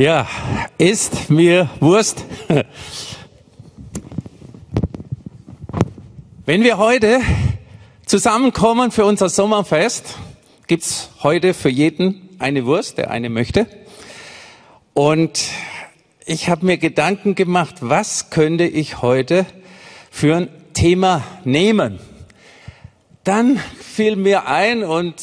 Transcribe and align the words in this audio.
Ja, 0.00 0.26
ist 0.78 1.28
mir 1.28 1.68
Wurst. 1.78 2.24
Wenn 6.46 6.64
wir 6.64 6.78
heute 6.78 7.20
zusammenkommen 8.06 8.92
für 8.92 9.04
unser 9.04 9.28
Sommerfest, 9.28 10.14
gibt's 10.66 11.10
heute 11.22 11.52
für 11.52 11.68
jeden 11.68 12.30
eine 12.38 12.64
Wurst, 12.64 12.96
der 12.96 13.10
eine 13.10 13.28
möchte. 13.28 13.66
Und 14.94 15.38
ich 16.24 16.48
habe 16.48 16.64
mir 16.64 16.78
Gedanken 16.78 17.34
gemacht, 17.34 17.74
was 17.80 18.30
könnte 18.30 18.64
ich 18.64 19.02
heute 19.02 19.44
für 20.10 20.34
ein 20.34 20.48
Thema 20.72 21.22
nehmen? 21.44 22.00
Dann 23.22 23.58
fiel 23.58 24.16
mir 24.16 24.46
ein 24.46 24.82
und 24.82 25.22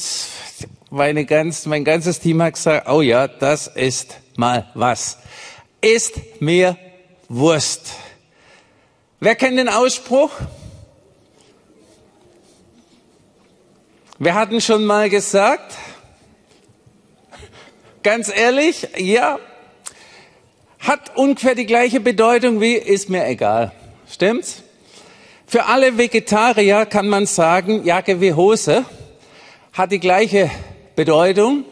meine 0.91 1.26
ganz, 1.26 1.66
mein 1.66 1.84
ganzes 1.84 2.20
Team 2.20 2.44
hat 2.44 2.54
gesagt, 2.54 2.88
oh 2.88 3.02
ja, 3.02 3.27
das 3.27 3.66
ist 3.66 4.18
mal 4.38 4.70
was. 4.73 5.18
Ist 5.82 6.16
mir 6.40 6.77
Wurst. 7.30 7.94
Wer 9.20 9.36
kennt 9.36 9.58
den 9.58 9.70
Ausspruch? 9.70 10.32
Wer 14.20 14.35
hat 14.35 14.52
ihn 14.52 14.62
schon 14.62 14.85
mal 14.85 15.10
gesagt? 15.10 15.76
Ganz 18.04 18.29
ehrlich, 18.29 18.88
ja, 18.98 19.40
hat 20.79 21.18
ungefähr 21.18 21.55
die 21.55 21.66
gleiche 21.66 21.99
Bedeutung 21.99 22.62
wie 22.62 22.76
ist 22.76 23.10
mir 23.10 23.26
egal. 23.27 23.72
Stimmt's? 24.10 24.63
Für 25.46 25.66
alle 25.66 25.98
Vegetarier 25.98 26.85
kann 26.85 27.07
man 27.07 27.26
sagen, 27.26 27.85
Jacke 27.85 28.22
wie 28.22 28.34
Hose 28.34 28.85
hat 29.74 29.91
die 29.91 29.99
gleiche 29.99 30.49
Bedeutung. 30.96 31.66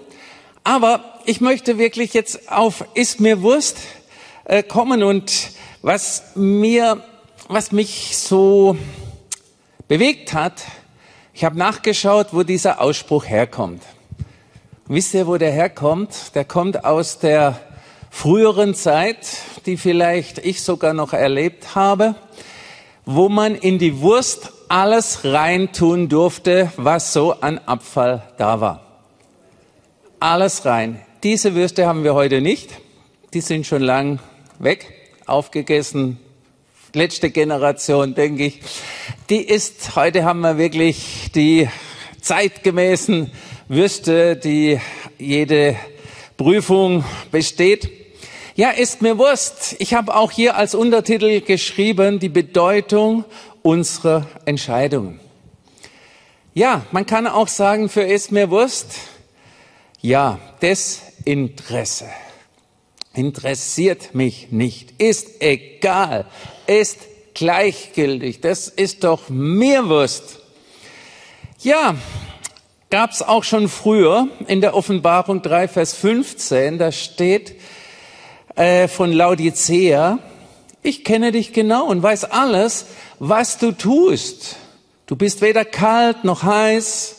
Aber 0.64 1.15
ich 1.26 1.42
möchte 1.42 1.78
wirklich 1.78 2.14
jetzt 2.14 2.52
auf 2.52 2.86
ist 2.94 3.20
mir 3.20 3.42
Wurst 3.42 3.78
äh, 4.46 4.62
kommen 4.64 5.04
und 5.04 5.52
was 5.82 6.24
mir, 6.36 7.04
was 7.48 7.72
mich 7.72 8.18
so 8.18 8.78
bewegt 9.88 10.34
hat, 10.34 10.64
ich 11.34 11.44
habe 11.44 11.58
nachgeschaut, 11.58 12.28
wo 12.32 12.44
dieser 12.44 12.80
Ausspruch 12.80 13.26
herkommt. 13.26 13.82
Wisst 14.88 15.14
ihr, 15.16 15.28
wo 15.28 15.38
der 15.38 15.52
herkommt? 15.52 16.36
Der 16.36 16.46
kommt 16.46 16.86
aus 16.86 17.20
der 17.20 17.60
früheren 18.12 18.76
Zeit, 18.76 19.18
die 19.66 19.78
vielleicht 19.78 20.38
ich 20.38 20.64
sogar 20.64 20.94
noch 20.94 21.14
erlebt 21.14 21.76
habe, 21.76 22.16
wo 23.06 23.30
man 23.30 23.56
in 23.56 23.80
die 23.80 24.00
Wurst 24.00 24.52
alles 24.70 25.24
reintun 25.24 26.08
durfte, 26.08 26.72
was 26.78 27.14
so 27.14 27.34
an 27.34 27.60
Abfall 27.66 28.24
da 28.38 28.62
war. 28.62 28.82
Alles 30.20 30.66
rein. 30.66 31.05
Diese 31.26 31.56
Würste 31.56 31.88
haben 31.88 32.04
wir 32.04 32.14
heute 32.14 32.40
nicht. 32.40 32.70
Die 33.34 33.42
sind 33.42 33.66
schon 33.66 33.82
lang 33.82 34.20
weg, 34.60 34.94
aufgegessen, 35.26 36.20
letzte 36.94 37.32
Generation, 37.32 38.14
denke 38.14 38.46
ich, 38.46 38.62
die 39.32 39.42
ist, 39.42 39.96
heute 39.96 40.24
haben 40.24 40.42
wir 40.42 40.60
wirklich 40.60 41.32
die 41.34 41.68
zeitgemäßen 42.22 43.32
Würste, 43.68 44.36
die 44.36 44.80
jede 45.18 45.76
Prüfung 46.38 47.04
besteht. 47.32 47.90
Ja, 48.54 48.70
ist 48.70 49.02
mir 49.02 49.18
Wurst. 49.18 49.78
Ich 49.80 49.96
habe 49.96 50.16
auch 50.16 50.30
hier 50.30 50.56
als 50.56 50.76
Untertitel 50.76 51.42
geschrieben, 51.42 52.20
die 52.20 52.30
Bedeutung 52.30 53.26
unserer 53.64 54.28
Entscheidungen. 54.46 55.20
Ja, 56.54 56.86
man 56.92 57.08
kann 57.08 57.26
auch 57.26 57.48
sagen, 57.48 57.90
für 57.90 58.04
ist 58.04 58.32
mir 58.32 58.52
Wurst, 58.52 59.00
ja, 60.02 60.38
Desinteresse 61.26 62.06
interessiert 63.14 64.14
mich 64.14 64.52
nicht, 64.52 65.02
ist 65.02 65.42
egal, 65.42 66.26
ist 66.68 67.00
gleichgültig. 67.34 68.42
Das 68.42 68.68
ist 68.68 69.04
doch 69.04 69.30
mir 69.30 69.90
Wurst. 69.90 70.40
Ja, 71.60 71.96
gab's 72.90 73.22
auch 73.22 73.44
schon 73.44 73.70
früher 73.70 74.28
in 74.48 74.62
der 74.62 74.76
Offenbarung 74.76 75.42
3, 75.42 75.68
Vers 75.68 75.94
15, 75.94 76.78
da 76.78 76.92
steht 76.92 77.56
äh, 78.56 78.88
von 78.88 79.12
Laodicea, 79.12 80.20
ich 80.84 81.04
kenne 81.04 81.32
dich 81.32 81.52
genau 81.52 81.88
und 81.88 82.04
weiß 82.04 82.26
alles, 82.26 82.86
was 83.18 83.58
du 83.58 83.72
tust. 83.72 84.58
Du 85.08 85.16
bist 85.16 85.42
weder 85.42 85.66
kalt 85.66 86.24
noch 86.24 86.44
heiß. 86.44 87.16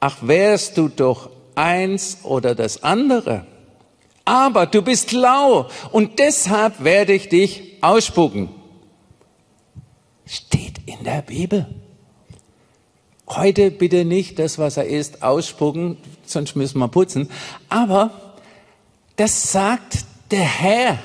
Ach, 0.00 0.16
wärst 0.22 0.78
du 0.78 0.88
doch 0.88 1.28
eins 1.54 2.18
oder 2.22 2.54
das 2.54 2.82
andere. 2.82 3.46
Aber 4.24 4.66
du 4.66 4.82
bist 4.82 5.12
lau 5.12 5.68
und 5.92 6.18
deshalb 6.18 6.82
werde 6.82 7.12
ich 7.12 7.28
dich 7.28 7.74
ausspucken. 7.82 8.48
Steht 10.26 10.80
in 10.86 11.04
der 11.04 11.22
Bibel. 11.22 11.66
Heute 13.26 13.70
bitte 13.70 14.04
nicht 14.04 14.38
das, 14.38 14.58
was 14.58 14.76
er 14.76 14.86
ist, 14.86 15.22
ausspucken, 15.22 15.96
sonst 16.24 16.56
müssen 16.56 16.78
wir 16.78 16.88
putzen. 16.88 17.30
Aber 17.68 18.10
das 19.16 19.52
sagt 19.52 20.04
der 20.30 20.40
Herr. 20.40 20.98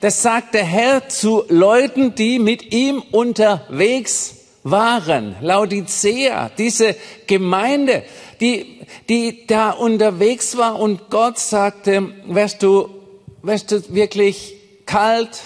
Das 0.00 0.22
sagt 0.22 0.54
der 0.54 0.64
Herr 0.64 1.08
zu 1.08 1.44
Leuten, 1.48 2.14
die 2.14 2.38
mit 2.38 2.72
ihm 2.72 3.02
unterwegs 3.12 4.36
waren. 4.62 5.36
Laodicea, 5.40 6.50
diese 6.58 6.96
Gemeinde, 7.26 8.02
die, 8.44 8.80
die 9.08 9.46
da 9.46 9.70
unterwegs 9.70 10.58
war 10.58 10.78
und 10.78 11.08
Gott 11.08 11.38
sagte, 11.38 12.10
wärst 12.26 12.62
du, 12.62 12.90
wärst 13.42 13.70
du 13.70 13.94
wirklich 13.94 14.56
kalt 14.84 15.40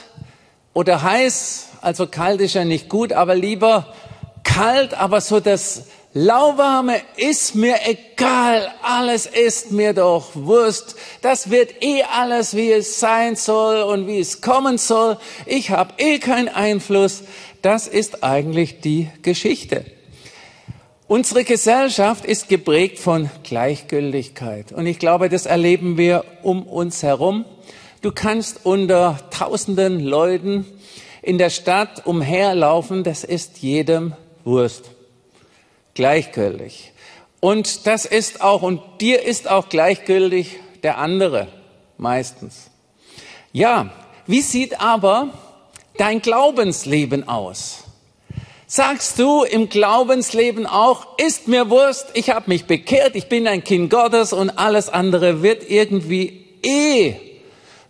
oder 0.74 1.02
heiß? 1.02 1.68
Also 1.80 2.08
kalt 2.08 2.40
ist 2.40 2.54
ja 2.54 2.64
nicht 2.64 2.88
gut, 2.88 3.12
aber 3.12 3.36
lieber 3.36 3.94
kalt, 4.42 4.94
aber 4.94 5.20
so 5.20 5.38
das 5.38 5.84
Lauwarme 6.12 7.00
ist 7.16 7.54
mir 7.54 7.76
egal, 7.84 8.68
alles 8.82 9.26
ist 9.26 9.70
mir 9.70 9.92
doch 9.92 10.34
Wurst. 10.34 10.96
Das 11.22 11.50
wird 11.50 11.80
eh 11.80 12.02
alles, 12.02 12.56
wie 12.56 12.72
es 12.72 12.98
sein 12.98 13.36
soll 13.36 13.82
und 13.82 14.08
wie 14.08 14.18
es 14.18 14.40
kommen 14.40 14.78
soll. 14.78 15.18
Ich 15.46 15.70
habe 15.70 15.94
eh 15.98 16.18
keinen 16.18 16.48
Einfluss. 16.48 17.22
Das 17.62 17.86
ist 17.86 18.24
eigentlich 18.24 18.80
die 18.80 19.08
Geschichte. 19.22 19.84
Unsere 21.08 21.42
Gesellschaft 21.44 22.26
ist 22.26 22.50
geprägt 22.50 22.98
von 22.98 23.30
Gleichgültigkeit. 23.42 24.72
Und 24.72 24.86
ich 24.86 24.98
glaube, 24.98 25.30
das 25.30 25.46
erleben 25.46 25.96
wir 25.96 26.22
um 26.42 26.64
uns 26.64 27.02
herum. 27.02 27.46
Du 28.02 28.12
kannst 28.12 28.66
unter 28.66 29.18
tausenden 29.30 30.00
Leuten 30.00 30.66
in 31.22 31.38
der 31.38 31.48
Stadt 31.48 32.06
umherlaufen, 32.06 33.04
das 33.04 33.24
ist 33.24 33.56
jedem 33.58 34.12
Wurst. 34.44 34.90
Gleichgültig. 35.94 36.92
Und 37.40 37.86
das 37.86 38.04
ist 38.04 38.42
auch, 38.42 38.60
und 38.60 38.82
dir 39.00 39.22
ist 39.22 39.48
auch 39.50 39.70
gleichgültig 39.70 40.60
der 40.82 40.98
andere, 40.98 41.48
meistens. 41.96 42.70
Ja, 43.50 43.92
wie 44.26 44.42
sieht 44.42 44.78
aber 44.78 45.30
dein 45.96 46.20
Glaubensleben 46.20 47.26
aus? 47.26 47.84
Sagst 48.70 49.18
du 49.18 49.44
im 49.44 49.70
Glaubensleben 49.70 50.66
auch, 50.66 51.16
ist 51.16 51.48
mir 51.48 51.70
Wurst, 51.70 52.08
ich 52.12 52.28
habe 52.28 52.50
mich 52.50 52.66
bekehrt, 52.66 53.16
ich 53.16 53.30
bin 53.30 53.48
ein 53.48 53.64
Kind 53.64 53.88
Gottes 53.88 54.34
und 54.34 54.50
alles 54.50 54.90
andere 54.90 55.42
wird 55.42 55.70
irgendwie 55.70 56.44
eh, 56.62 57.14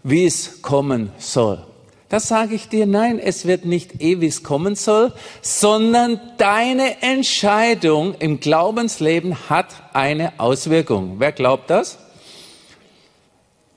wie 0.05 0.25
es 0.25 0.63
kommen 0.63 1.11
soll. 1.19 1.67
Das 2.09 2.29
sage 2.29 2.55
ich 2.55 2.69
dir, 2.69 2.87
nein, 2.87 3.19
es 3.19 3.45
wird 3.45 3.65
nicht 3.65 4.01
eh, 4.01 4.21
wie 4.21 4.29
es 4.29 4.45
kommen 4.45 4.77
soll, 4.77 5.13
sondern 5.43 6.21
deine 6.39 7.03
Entscheidung 7.03 8.15
im 8.21 8.39
Glaubensleben 8.39 9.51
hat 9.51 9.75
eine 9.95 10.39
Auswirkung. 10.39 11.17
Wer 11.19 11.33
glaubt 11.33 11.71
das? 11.71 11.99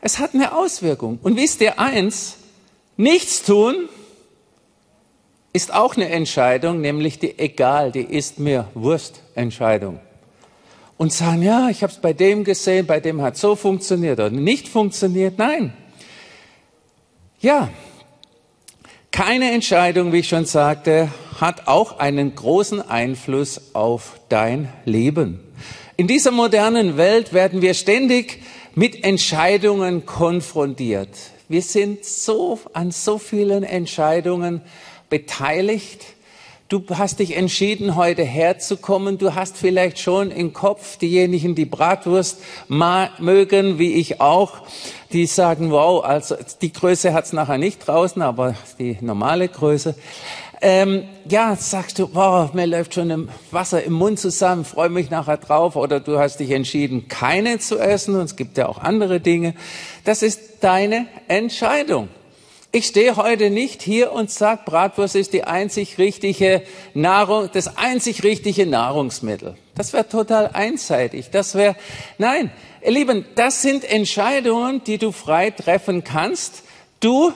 Es 0.01 0.19
hat 0.19 0.35
eine 0.35 0.55
Auswirkung. 0.55 1.17
Und 1.23 1.35
wisst 1.35 1.61
ihr 1.61 1.79
eins, 1.79 2.37
nichts 2.95 3.41
tun 3.41 3.89
ist 5.53 5.73
auch 5.73 5.95
eine 5.95 6.09
Entscheidung, 6.09 6.81
nämlich 6.81 7.19
die 7.19 7.37
egal, 7.37 7.91
die 7.91 8.03
ist 8.03 8.39
mir 8.39 8.67
Wurst 8.73 9.21
Entscheidung. 9.35 9.99
Und 10.97 11.11
sagen, 11.11 11.41
ja, 11.41 11.69
ich 11.69 11.83
habe 11.83 11.91
es 11.91 11.99
bei 11.99 12.13
dem 12.13 12.43
gesehen, 12.43 12.85
bei 12.85 12.99
dem 12.99 13.21
hat 13.21 13.35
so 13.35 13.55
funktioniert 13.55 14.19
oder 14.19 14.29
nicht 14.29 14.67
funktioniert. 14.67 15.37
Nein. 15.37 15.73
Ja, 17.39 17.69
keine 19.11 19.51
Entscheidung, 19.51 20.13
wie 20.13 20.19
ich 20.19 20.29
schon 20.29 20.45
sagte, 20.45 21.09
hat 21.39 21.67
auch 21.67 21.99
einen 21.99 22.33
großen 22.33 22.81
Einfluss 22.81 23.73
auf 23.73 24.21
dein 24.29 24.71
Leben. 24.85 25.39
In 25.97 26.07
dieser 26.07 26.31
modernen 26.31 26.97
Welt 26.97 27.33
werden 27.33 27.61
wir 27.61 27.73
ständig 27.73 28.41
mit 28.73 29.03
Entscheidungen 29.03 30.05
konfrontiert. 30.05 31.09
Wir 31.49 31.61
sind 31.61 32.05
so 32.05 32.59
an 32.71 32.91
so 32.91 33.17
vielen 33.17 33.63
Entscheidungen 33.63 34.61
beteiligt. 35.11 36.03
Du 36.69 36.81
hast 36.89 37.19
dich 37.19 37.35
entschieden, 37.35 37.97
heute 37.97 38.23
herzukommen. 38.23 39.17
Du 39.17 39.35
hast 39.35 39.57
vielleicht 39.57 39.99
schon 39.99 40.31
im 40.31 40.53
Kopf 40.53 40.97
diejenigen, 40.97 41.53
die 41.53 41.65
Bratwurst 41.65 42.39
mögen, 42.69 43.77
wie 43.77 43.93
ich 43.95 44.21
auch, 44.21 44.53
die 45.11 45.25
sagen, 45.25 45.69
wow, 45.69 46.01
also 46.03 46.37
die 46.61 46.71
Größe 46.71 47.13
hat's 47.13 47.33
nachher 47.33 47.57
nicht 47.57 47.85
draußen, 47.85 48.21
aber 48.21 48.55
die 48.79 48.97
normale 49.01 49.49
Größe. 49.49 49.95
Ähm, 50.61 51.03
ja, 51.27 51.57
sagst 51.57 51.99
du, 51.99 52.09
wow, 52.13 52.53
mir 52.53 52.67
läuft 52.67 52.93
schon 52.93 53.09
im 53.09 53.29
Wasser 53.49 53.83
im 53.83 53.93
Mund 53.93 54.17
zusammen, 54.17 54.63
freue 54.63 54.89
mich 54.89 55.09
nachher 55.09 55.37
drauf. 55.37 55.75
Oder 55.75 55.99
du 55.99 56.19
hast 56.19 56.37
dich 56.37 56.51
entschieden, 56.51 57.09
keine 57.09 57.59
zu 57.59 57.79
essen. 57.79 58.15
Und 58.15 58.23
es 58.23 58.37
gibt 58.37 58.57
ja 58.57 58.69
auch 58.69 58.77
andere 58.77 59.19
Dinge. 59.19 59.55
Das 60.05 60.23
ist 60.23 60.63
deine 60.63 61.07
Entscheidung. 61.27 62.07
Ich 62.73 62.87
stehe 62.87 63.17
heute 63.17 63.49
nicht 63.49 63.81
hier 63.81 64.13
und 64.13 64.31
sage, 64.31 64.61
Bratwurst 64.65 65.17
ist 65.17 65.33
die 65.33 65.43
einzig 65.43 65.97
richtige 65.97 66.61
Nahrung, 66.93 67.49
das 67.51 67.75
einzig 67.75 68.23
richtige 68.23 68.65
Nahrungsmittel. 68.65 69.57
Das 69.75 69.91
wäre 69.91 70.07
total 70.07 70.51
einseitig. 70.53 71.31
Das 71.31 71.55
wäre, 71.55 71.75
nein, 72.17 72.49
ihr 72.81 72.91
Lieben, 72.91 73.25
das 73.35 73.61
sind 73.61 73.83
Entscheidungen, 73.83 74.81
die 74.85 74.97
du 74.97 75.11
frei 75.11 75.51
treffen 75.51 76.05
kannst. 76.05 76.63
Du 77.01 77.33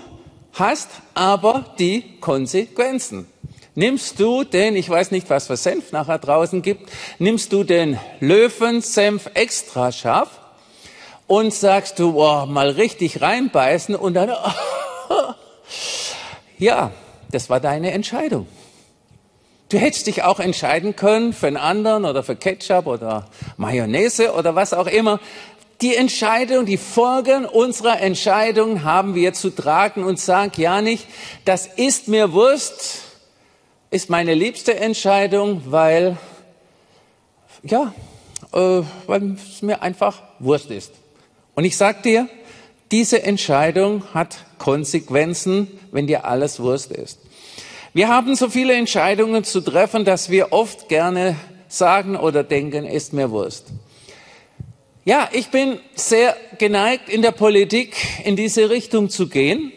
hast 0.53 0.87
aber 1.15 1.65
die 1.79 2.17
Konsequenzen. 2.21 3.27
Nimmst 3.73 4.21
du 4.21 4.45
den, 4.45 4.77
ich 4.77 4.89
weiß 4.89 5.11
nicht, 5.11 5.29
was 5.29 5.47
für 5.47 5.57
Senf 5.57 5.91
nachher 5.91 6.17
draußen 6.17 6.61
gibt, 6.61 6.89
nimmst 7.19 7.51
du 7.51 7.65
den 7.65 7.99
Löwensenf 8.21 9.29
extra 9.33 9.91
scharf 9.91 10.29
und 11.27 11.53
sagst 11.53 11.99
du, 11.99 12.21
oh, 12.21 12.45
mal 12.45 12.69
richtig 12.69 13.21
reinbeißen 13.21 13.95
und 13.95 14.13
dann, 14.13 14.29
oh, 14.29 14.33
ja, 16.57 16.91
das 17.31 17.49
war 17.49 17.59
deine 17.59 17.91
Entscheidung. 17.91 18.47
Du 19.69 19.77
hättest 19.79 20.07
dich 20.07 20.23
auch 20.23 20.39
entscheiden 20.39 20.95
können 20.95 21.33
für 21.33 21.47
einen 21.47 21.57
anderen 21.57 22.05
oder 22.05 22.23
für 22.23 22.35
Ketchup 22.35 22.85
oder 22.85 23.27
Mayonnaise 23.57 24.33
oder 24.33 24.55
was 24.55 24.73
auch 24.73 24.87
immer. 24.87 25.19
Die 25.81 25.95
Entscheidung, 25.95 26.65
die 26.65 26.77
Folgen 26.77 27.45
unserer 27.45 27.99
Entscheidung 27.99 28.83
haben 28.83 29.15
wir 29.15 29.33
zu 29.33 29.49
tragen 29.49 30.03
und 30.03 30.19
sag 30.19 30.57
ja 30.57 30.81
nicht, 30.81 31.07
das 31.43 31.65
ist 31.65 32.07
mir 32.07 32.31
Wurst, 32.31 33.01
ist 33.89 34.09
meine 34.09 34.33
liebste 34.33 34.75
Entscheidung, 34.79 35.63
weil, 35.65 36.17
ja, 37.63 37.93
äh, 38.53 38.83
weil 39.07 39.31
es 39.33 39.61
mir 39.61 39.81
einfach 39.81 40.21
Wurst 40.39 40.69
ist. 40.71 40.93
Und 41.55 41.65
ich 41.65 41.75
sag 41.75 42.03
dir, 42.03 42.29
diese 42.91 43.23
Entscheidung 43.23 44.03
hat 44.13 44.37
Konsequenzen, 44.57 45.67
wenn 45.91 46.07
dir 46.07 46.25
alles 46.25 46.59
Wurst 46.59 46.91
ist. 46.91 47.19
Wir 47.93 48.09
haben 48.09 48.35
so 48.35 48.49
viele 48.49 48.73
Entscheidungen 48.73 49.43
zu 49.43 49.61
treffen, 49.61 50.05
dass 50.05 50.29
wir 50.29 50.51
oft 50.51 50.89
gerne 50.89 51.35
sagen 51.67 52.15
oder 52.15 52.43
denken, 52.43 52.85
ist 52.85 53.13
mir 53.13 53.31
Wurst. 53.31 53.67
Ja, 55.03 55.29
ich 55.31 55.49
bin 55.49 55.79
sehr 55.93 56.35
geneigt, 56.57 57.09
in 57.09 57.21
der 57.21 57.31
Politik 57.31 57.95
in 58.23 58.35
diese 58.35 58.69
Richtung 58.69 59.09
zu 59.09 59.29
gehen, 59.29 59.71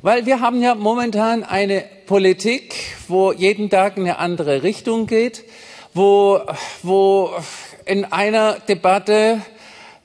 weil 0.00 0.26
wir 0.26 0.40
haben 0.40 0.62
ja 0.62 0.74
momentan 0.74 1.44
eine 1.44 1.84
Politik, 2.06 2.74
wo 3.06 3.32
jeden 3.32 3.70
Tag 3.70 3.96
eine 3.96 4.18
andere 4.18 4.62
Richtung 4.62 5.06
geht, 5.06 5.44
wo, 5.94 6.40
wo 6.82 7.30
in 7.84 8.06
einer 8.06 8.54
Debatte 8.60 9.42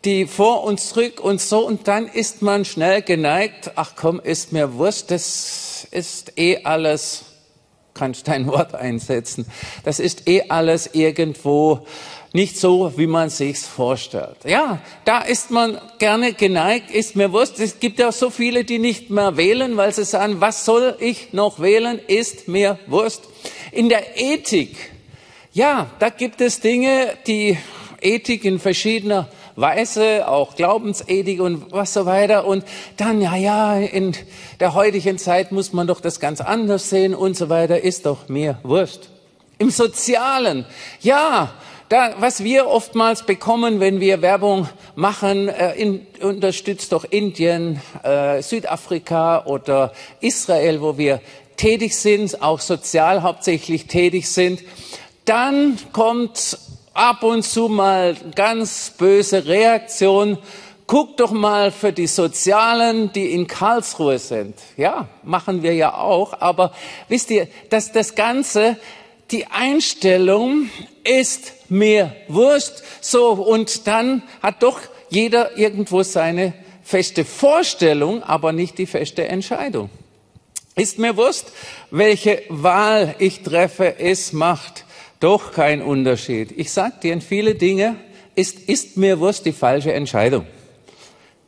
die 0.07 0.25
vor 0.25 0.63
und 0.63 0.79
zurück 0.79 1.19
und 1.19 1.41
so 1.41 1.67
und 1.67 1.89
dann 1.89 2.07
ist 2.07 2.41
man 2.41 2.63
schnell 2.63 3.01
geneigt, 3.01 3.71
ach 3.75 3.91
komm, 3.97 4.21
ist 4.21 4.53
mir 4.53 4.75
Wurst, 4.75 5.11
das 5.11 5.85
ist 5.91 6.37
eh 6.37 6.63
alles, 6.63 7.25
kannst 7.93 8.25
dein 8.29 8.47
Wort 8.51 8.73
einsetzen, 8.73 9.45
das 9.83 9.99
ist 9.99 10.25
eh 10.29 10.43
alles 10.47 10.91
irgendwo 10.93 11.85
nicht 12.31 12.57
so, 12.57 12.93
wie 12.95 13.07
man 13.07 13.29
sich's 13.29 13.67
vorstellt. 13.67 14.37
Ja, 14.45 14.79
da 15.03 15.19
ist 15.19 15.51
man 15.51 15.77
gerne 15.99 16.31
geneigt, 16.31 16.89
ist 16.89 17.17
mir 17.17 17.33
Wurst. 17.33 17.59
Es 17.59 17.81
gibt 17.81 17.99
ja 17.99 18.13
so 18.13 18.29
viele, 18.29 18.63
die 18.63 18.79
nicht 18.79 19.09
mehr 19.09 19.35
wählen, 19.35 19.75
weil 19.75 19.93
sie 19.93 20.05
sagen, 20.05 20.39
was 20.39 20.63
soll 20.63 20.95
ich 20.99 21.33
noch 21.33 21.59
wählen, 21.59 21.99
ist 22.07 22.47
mir 22.47 22.79
Wurst. 22.87 23.23
In 23.73 23.89
der 23.89 24.17
Ethik, 24.17 24.77
ja, 25.51 25.89
da 25.99 26.09
gibt 26.09 26.39
es 26.39 26.61
Dinge, 26.61 27.13
die 27.27 27.57
Ethik 27.99 28.45
in 28.45 28.59
verschiedener 28.59 29.27
Weise, 29.57 30.27
auch 30.27 30.55
Glaubensethik 30.55 31.41
und 31.41 31.71
was 31.71 31.93
so 31.93 32.05
weiter. 32.05 32.45
Und 32.45 32.63
dann, 32.95 33.19
ja, 33.19 33.35
ja, 33.35 33.75
in 33.75 34.15
der 34.59 34.75
heutigen 34.75 35.17
Zeit 35.17 35.51
muss 35.51 35.73
man 35.73 35.87
doch 35.87 35.99
das 35.99 36.19
ganz 36.19 36.39
anders 36.39 36.89
sehen 36.89 37.15
und 37.15 37.35
so 37.35 37.49
weiter, 37.49 37.81
ist 37.81 38.05
doch 38.05 38.29
mir 38.29 38.59
wurscht. 38.63 39.09
Im 39.57 39.71
Sozialen, 39.71 40.65
ja, 41.01 41.51
da, 41.89 42.15
was 42.19 42.43
wir 42.43 42.67
oftmals 42.67 43.23
bekommen, 43.23 43.79
wenn 43.79 43.99
wir 43.99 44.21
Werbung 44.21 44.69
machen, 44.95 45.49
äh, 45.49 45.73
in, 45.73 46.05
unterstützt 46.21 46.91
doch 46.91 47.05
Indien, 47.05 47.81
äh, 48.03 48.41
Südafrika 48.43 49.45
oder 49.45 49.93
Israel, 50.19 50.81
wo 50.81 50.97
wir 50.97 51.21
tätig 51.55 51.97
sind, 51.97 52.43
auch 52.43 52.59
sozial 52.59 53.23
hauptsächlich 53.23 53.87
tätig 53.87 54.29
sind, 54.29 54.61
dann 55.25 55.77
kommt 55.93 56.59
ab 56.97 57.21
und 57.21 57.43
zu 57.43 57.67
mal 57.67 58.15
ganz 58.35 58.91
böse 58.97 59.45
Reaktion. 59.45 60.37
Guck 60.87 61.17
doch 61.17 61.31
mal 61.31 61.71
für 61.71 61.93
die 61.93 62.07
Sozialen, 62.07 63.11
die 63.13 63.33
in 63.33 63.45
Karlsruhe 63.45 64.17
sind. 64.19 64.55
Ja, 64.77 65.07
machen 65.23 65.61
wir 65.61 65.75
ja 65.75 65.93
auch. 65.93 66.41
Aber 66.41 66.73
wisst 67.07 67.29
ihr, 67.29 67.47
dass 67.69 67.91
das 67.91 68.15
Ganze, 68.15 68.77
die 69.31 69.45
Einstellung 69.47 70.69
ist 71.03 71.53
mir 71.69 72.15
Wurst. 72.29 72.83
So, 73.01 73.33
und 73.33 73.85
dann 73.85 74.23
hat 74.41 74.63
doch 74.63 74.79
jeder 75.09 75.57
irgendwo 75.57 76.03
seine 76.03 76.53
feste 76.83 77.25
Vorstellung, 77.25 78.23
aber 78.23 78.53
nicht 78.53 78.77
die 78.77 78.85
feste 78.87 79.27
Entscheidung. 79.27 79.89
Ist 80.75 80.97
mir 80.99 81.17
Wurst, 81.17 81.51
welche 81.91 82.41
Wahl 82.49 83.15
ich 83.19 83.43
treffe, 83.43 83.99
es 83.99 84.31
macht 84.31 84.85
doch 85.19 85.51
kein 85.51 85.81
Unterschied. 85.81 86.53
Ich 86.57 86.71
sag 86.71 87.01
dir, 87.01 87.13
in 87.13 87.21
viele 87.21 87.55
Dinge 87.55 87.95
ist, 88.35 88.59
ist 88.59 88.97
mir 88.97 89.19
Wurst 89.19 89.45
die 89.45 89.51
falsche 89.51 89.93
Entscheidung. 89.93 90.45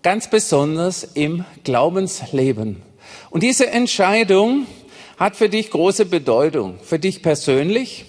Ganz 0.01 0.29
besonders 0.29 1.03
im 1.03 1.45
Glaubensleben. 1.63 2.81
Und 3.29 3.43
diese 3.43 3.69
Entscheidung 3.69 4.65
hat 5.17 5.35
für 5.35 5.49
dich 5.49 5.71
große 5.71 6.05
Bedeutung, 6.05 6.79
für 6.81 6.99
dich 6.99 7.21
persönlich, 7.21 8.05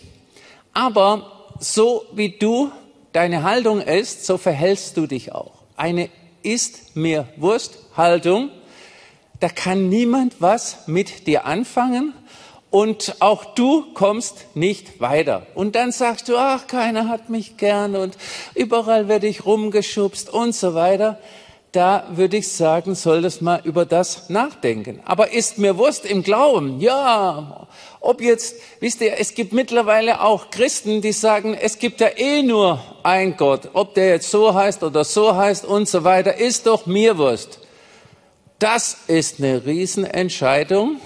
aber 0.73 1.49
so 1.59 2.05
wie 2.15 2.31
du 2.31 2.71
deine 3.13 3.43
Haltung 3.43 3.81
ist, 3.81 4.25
so 4.25 4.39
verhältst 4.39 4.97
du 4.97 5.07
dich 5.07 5.33
auch. 5.33 5.53
Eine 5.77 6.09
ist 6.43 6.97
mir 6.97 7.29
Wurst 7.37 7.79
Haltung, 7.97 8.51
da 9.41 9.49
kann 9.49 9.89
niemand 9.89 10.37
was 10.39 10.87
mit 10.87 11.27
dir 11.27 11.47
anfangen 11.47 12.15
und 12.71 13.17
auch 13.19 13.45
du 13.55 13.85
kommst 13.95 14.47
nicht 14.55 15.01
weiter. 15.01 15.47
Und 15.55 15.75
dann 15.75 15.93
sagst 15.93 16.29
du, 16.29 16.37
ach, 16.37 16.67
keiner 16.67 17.09
hat 17.09 17.29
mich 17.29 17.57
gern 17.57 17.97
und 17.97 18.17
überall 18.55 19.09
werde 19.09 19.27
ich 19.27 19.45
rumgeschubst 19.45 20.33
und 20.33 20.55
so 20.55 20.75
weiter. 20.75 21.19
Da 21.73 22.09
würde 22.15 22.37
ich 22.37 22.51
sagen, 22.51 22.97
solltest 22.97 23.43
mal 23.43 23.61
über 23.63 23.85
das 23.85 24.29
nachdenken. 24.29 25.01
Aber 25.05 25.33
ist 25.33 25.59
mir 25.59 25.79
Wurst 25.79 26.05
im 26.05 26.25
Glauben? 26.25 26.81
Ja. 26.81 27.69
Ob 28.01 28.21
jetzt, 28.21 28.57
wisst 28.81 29.01
ihr, 29.01 29.21
es 29.21 29.35
gibt 29.35 29.53
mittlerweile 29.53 30.21
auch 30.21 30.51
Christen, 30.51 31.01
die 31.01 31.13
sagen, 31.13 31.55
es 31.55 31.79
gibt 31.79 32.01
ja 32.01 32.09
eh 32.17 32.43
nur 32.43 32.83
ein 33.05 33.37
Gott. 33.37 33.71
Ob 33.73 33.95
der 33.95 34.09
jetzt 34.09 34.33
so 34.33 34.53
heißt 34.53 34.83
oder 34.83 35.05
so 35.05 35.37
heißt 35.37 35.65
und 35.65 35.89
so 35.89 36.03
weiter, 36.03 36.37
ist 36.39 36.67
doch 36.67 36.87
mir 36.87 37.19
Wurst. 37.19 37.61
Das 38.59 38.97
ist 39.07 39.39
eine 39.39 39.65
Riesenentscheidung 39.65 41.01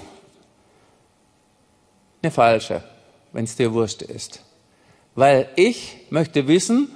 eine 2.24 2.30
falsche, 2.32 2.82
wenn 3.32 3.44
es 3.44 3.56
dir 3.56 3.72
wurscht 3.72 4.02
ist. 4.02 4.42
Weil 5.14 5.48
ich 5.56 5.96
möchte 6.10 6.48
wissen, 6.48 6.90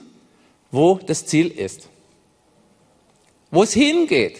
wo 0.70 0.98
das 0.98 1.26
Ziel 1.26 1.48
ist. 1.48 1.88
Wo 3.50 3.62
es 3.62 3.72
hingeht. 3.72 4.38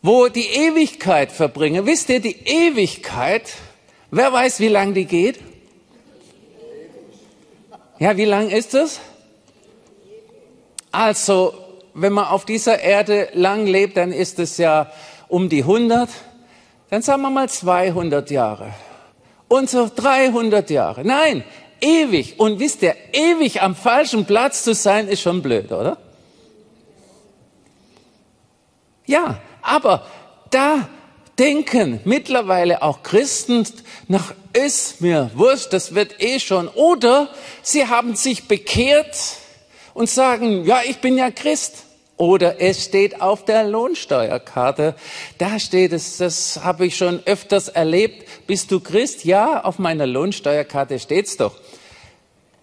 Wo 0.00 0.28
die 0.28 0.46
Ewigkeit 0.46 1.32
verbringe. 1.32 1.84
Wisst 1.86 2.08
ihr, 2.08 2.20
die 2.20 2.36
Ewigkeit, 2.46 3.52
wer 4.10 4.32
weiß, 4.32 4.60
wie 4.60 4.68
lang 4.68 4.94
die 4.94 5.04
geht? 5.04 5.40
Ja, 7.98 8.16
wie 8.16 8.24
lang 8.24 8.48
ist 8.48 8.74
es? 8.74 9.00
Also, 10.92 11.52
wenn 11.94 12.12
man 12.12 12.26
auf 12.26 12.44
dieser 12.44 12.78
Erde 12.78 13.28
lang 13.34 13.66
lebt, 13.66 13.96
dann 13.96 14.12
ist 14.12 14.38
es 14.38 14.56
ja 14.56 14.90
um 15.26 15.48
die 15.48 15.62
100, 15.62 16.08
dann 16.90 17.02
sagen 17.02 17.22
wir 17.22 17.30
mal 17.30 17.48
200 17.48 18.30
Jahre 18.30 18.72
und 19.48 19.70
so 19.70 19.90
300 19.94 20.70
Jahre. 20.70 21.04
Nein, 21.04 21.44
ewig. 21.80 22.38
Und 22.38 22.58
wisst 22.58 22.82
ihr, 22.82 22.94
ewig 23.12 23.62
am 23.62 23.74
falschen 23.74 24.24
Platz 24.24 24.62
zu 24.62 24.74
sein, 24.74 25.08
ist 25.08 25.22
schon 25.22 25.42
blöd, 25.42 25.72
oder? 25.72 25.98
Ja, 29.06 29.40
aber 29.62 30.06
da 30.50 30.88
denken 31.38 32.00
mittlerweile 32.04 32.82
auch 32.82 33.02
Christen 33.02 33.66
nach, 34.06 34.34
ist 34.52 35.00
mir 35.00 35.30
wurscht, 35.34 35.72
das 35.72 35.94
wird 35.94 36.20
eh 36.20 36.40
schon. 36.40 36.68
Oder 36.68 37.28
sie 37.62 37.86
haben 37.86 38.16
sich 38.16 38.48
bekehrt 38.48 39.16
und 39.94 40.10
sagen, 40.10 40.64
ja, 40.64 40.80
ich 40.84 40.98
bin 40.98 41.16
ja 41.16 41.30
Christ. 41.30 41.84
Oder 42.18 42.60
es 42.60 42.84
steht 42.84 43.22
auf 43.22 43.44
der 43.44 43.64
Lohnsteuerkarte. 43.64 44.96
Da 45.38 45.60
steht 45.60 45.92
es, 45.92 46.16
das 46.18 46.60
habe 46.64 46.84
ich 46.86 46.96
schon 46.96 47.22
öfters 47.24 47.68
erlebt. 47.68 48.26
Bist 48.48 48.72
du 48.72 48.80
Christ? 48.80 49.24
Ja, 49.24 49.62
auf 49.62 49.78
meiner 49.78 50.06
Lohnsteuerkarte 50.06 50.98
steht's 50.98 51.36
doch. 51.36 51.56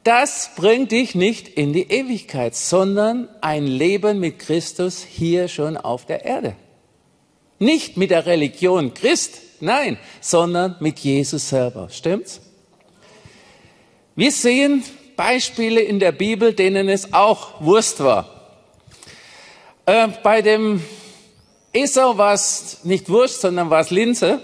Das 0.04 0.52
bringt 0.58 0.92
dich 0.92 1.16
nicht 1.16 1.48
in 1.48 1.72
die 1.72 1.90
Ewigkeit, 1.90 2.54
sondern 2.54 3.30
ein 3.40 3.66
Leben 3.66 4.20
mit 4.20 4.40
Christus 4.40 5.04
hier 5.04 5.48
schon 5.48 5.78
auf 5.78 6.06
der 6.06 6.26
Erde. 6.26 6.56
Nicht 7.58 7.96
mit 7.96 8.12
der 8.12 8.26
Religion 8.26 8.94
Christ, 8.94 9.40
nein, 9.62 9.98
sondern 10.20 10.76
mit 10.82 11.00
Jesus 11.00 11.48
selber. 11.48 11.88
Stimmt's? 11.90 12.42
Wir 14.18 14.32
sehen 14.34 14.84
Beispiele 15.16 15.80
in 15.80 16.00
der 16.00 16.12
Bibel, 16.12 16.54
denen 16.54 16.90
es 16.90 17.14
auch 17.14 17.62
Wurst 17.62 18.04
war. 18.04 18.35
Äh, 19.86 20.08
bei 20.24 20.42
dem 20.42 20.82
Esau 21.72 22.18
war 22.18 22.34
es 22.34 22.80
nicht 22.84 23.10
Wurst, 23.10 23.42
sondern 23.42 23.70
war 23.70 23.82
es 23.82 23.92
Linse. 23.92 24.42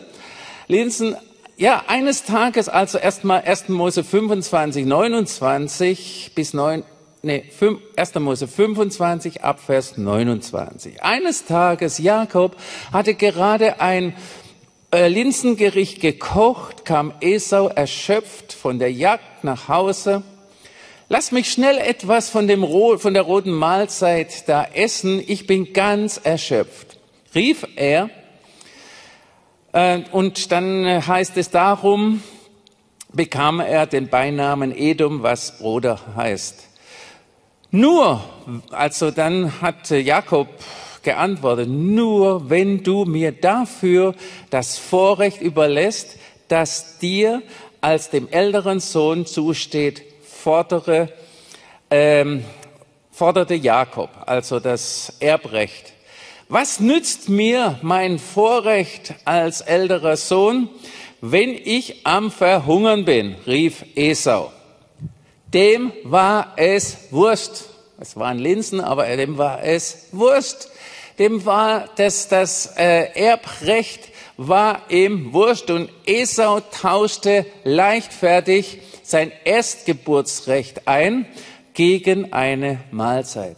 Linsen, 0.67 1.15
ja, 1.57 1.83
eines 1.87 2.23
Tages, 2.23 2.69
also 2.69 2.97
erstmal 2.97 3.41
1. 3.41 3.69
Mose 3.69 4.03
25, 4.03 4.85
29 4.85 6.31
bis 6.35 6.53
9, 6.53 6.83
nee, 7.23 7.43
1. 7.95 8.15
Mose 8.15 8.47
25 8.47 9.43
ab 9.43 9.59
Vers 9.59 9.97
29. 9.97 11.01
Eines 11.01 11.45
Tages, 11.45 11.97
Jakob 11.97 12.55
hatte 12.93 13.15
gerade 13.15 13.81
ein 13.81 14.13
äh, 14.91 15.07
Linsengericht 15.07 16.01
gekocht, 16.01 16.85
kam 16.85 17.13
Esau 17.19 17.67
erschöpft 17.67 18.53
von 18.53 18.77
der 18.77 18.91
Jagd 18.91 19.43
nach 19.43 19.67
Hause 19.67 20.21
Lass 21.13 21.33
mich 21.33 21.51
schnell 21.51 21.77
etwas 21.77 22.29
von, 22.29 22.47
dem, 22.47 22.65
von 22.97 23.13
der 23.13 23.23
roten 23.23 23.51
Mahlzeit 23.51 24.47
da 24.47 24.63
essen. 24.63 25.21
Ich 25.27 25.45
bin 25.45 25.73
ganz 25.73 26.15
erschöpft, 26.15 26.97
rief 27.35 27.67
er. 27.75 28.09
Äh, 29.73 30.03
und 30.13 30.53
dann 30.53 31.05
heißt 31.05 31.35
es 31.35 31.49
darum, 31.49 32.23
bekam 33.11 33.59
er 33.59 33.87
den 33.87 34.07
Beinamen 34.07 34.73
Edom, 34.73 35.21
was 35.21 35.57
Bruder 35.57 35.99
heißt. 36.15 36.69
Nur, 37.71 38.23
also 38.69 39.11
dann 39.11 39.61
hat 39.61 39.89
Jakob 39.89 40.47
geantwortet, 41.03 41.67
nur 41.67 42.49
wenn 42.49 42.83
du 42.83 43.03
mir 43.03 43.33
dafür 43.33 44.15
das 44.49 44.77
Vorrecht 44.77 45.41
überlässt, 45.41 46.17
das 46.47 46.99
dir 46.99 47.43
als 47.81 48.11
dem 48.11 48.29
älteren 48.29 48.79
Sohn 48.79 49.25
zusteht, 49.25 50.03
fordere, 50.41 51.09
ähm, 51.89 52.43
forderte 53.11 53.55
Jakob, 53.55 54.09
also 54.25 54.59
das 54.59 55.13
Erbrecht. 55.19 55.93
Was 56.49 56.79
nützt 56.79 57.29
mir 57.29 57.79
mein 57.81 58.19
Vorrecht 58.19 59.13
als 59.23 59.61
älterer 59.61 60.17
Sohn, 60.17 60.69
wenn 61.21 61.51
ich 61.51 62.05
am 62.05 62.31
Verhungern 62.31 63.05
bin? 63.05 63.35
rief 63.45 63.85
Esau. 63.95 64.51
Dem 65.53 65.93
war 66.03 66.53
es 66.57 67.11
Wurst. 67.11 67.69
Es 67.99 68.17
waren 68.17 68.39
Linsen, 68.39 68.81
aber 68.81 69.05
dem 69.15 69.37
war 69.37 69.63
es 69.63 70.07
Wurst. 70.11 70.71
Dem 71.19 71.45
war 71.45 71.87
das, 71.97 72.27
das 72.29 72.73
äh, 72.77 73.13
Erbrecht 73.13 74.09
war 74.37 74.81
ihm 74.89 75.33
Wurst 75.33 75.69
und 75.69 75.91
Esau 76.05 76.61
tauschte 76.61 77.45
leichtfertig 77.63 78.79
sein 79.11 79.31
Erstgeburtsrecht 79.43 80.87
ein 80.87 81.25
gegen 81.73 82.33
eine 82.33 82.79
Mahlzeit. 82.91 83.57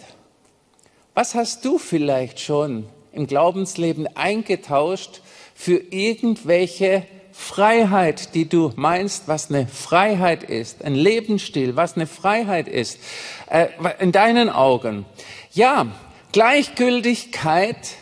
Was 1.14 1.36
hast 1.36 1.64
du 1.64 1.78
vielleicht 1.78 2.40
schon 2.40 2.88
im 3.12 3.28
Glaubensleben 3.28 4.08
eingetauscht 4.18 5.22
für 5.54 5.78
irgendwelche 5.78 7.06
Freiheit, 7.32 8.36
die 8.36 8.48
du 8.48 8.72
meinst, 8.76 9.28
was 9.28 9.50
eine 9.50 9.68
Freiheit 9.68 10.44
ist, 10.44 10.84
ein 10.84 10.96
Lebensstil, 10.96 11.76
was 11.76 11.96
eine 11.96 12.08
Freiheit 12.08 12.68
ist, 12.68 13.00
äh, 13.50 13.68
in 14.00 14.12
deinen 14.12 14.50
Augen. 14.50 15.06
Ja, 15.52 15.88
Gleichgültigkeit 16.32 17.96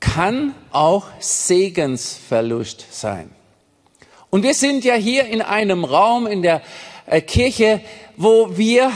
kann 0.00 0.54
auch 0.70 1.06
Segensverlust 1.20 2.86
sein. 2.90 3.30
Und 4.34 4.42
wir 4.42 4.54
sind 4.54 4.84
ja 4.84 4.94
hier 4.94 5.26
in 5.26 5.42
einem 5.42 5.84
Raum 5.84 6.26
in 6.26 6.42
der 6.42 6.60
äh, 7.06 7.20
Kirche, 7.20 7.80
wo 8.16 8.56
wir 8.56 8.90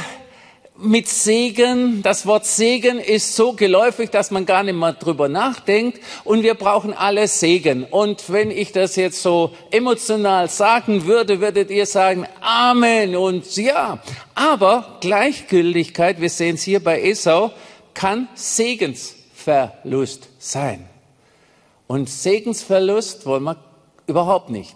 mit 0.77 1.07
Segen, 1.09 2.03
das 2.03 2.27
Wort 2.27 2.45
Segen 2.45 2.99
ist 2.99 3.37
so 3.37 3.53
geläufig, 3.53 4.11
dass 4.11 4.33
man 4.33 4.47
gar 4.47 4.65
nicht 4.65 4.75
mehr 4.75 4.95
drüber 4.95 5.29
nachdenkt 5.29 6.01
und 6.25 6.43
wir 6.43 6.55
brauchen 6.55 6.93
alle 6.93 7.29
Segen. 7.29 7.85
Und 7.85 8.33
wenn 8.33 8.51
ich 8.51 8.73
das 8.73 8.97
jetzt 8.97 9.23
so 9.23 9.53
emotional 9.71 10.49
sagen 10.49 11.07
würde, 11.07 11.41
würdet 11.41 11.71
ihr 11.71 11.87
sagen 11.87 12.27
Amen 12.41 13.15
und 13.15 13.57
ja. 13.57 14.01
Aber 14.35 14.99
Gleichgültigkeit, 15.01 16.21
wir 16.21 16.31
sehen 16.31 16.57
es 16.57 16.63
hier 16.63 16.83
bei 16.83 17.01
Esau, 17.01 17.53
kann 17.95 18.27
Segensverlust 18.35 20.31
sein. 20.41 20.89
Und 21.87 22.11
Segensverlust 22.11 23.25
wollen 23.25 23.45
wir 23.45 23.57
überhaupt 24.09 24.51
nicht. 24.51 24.75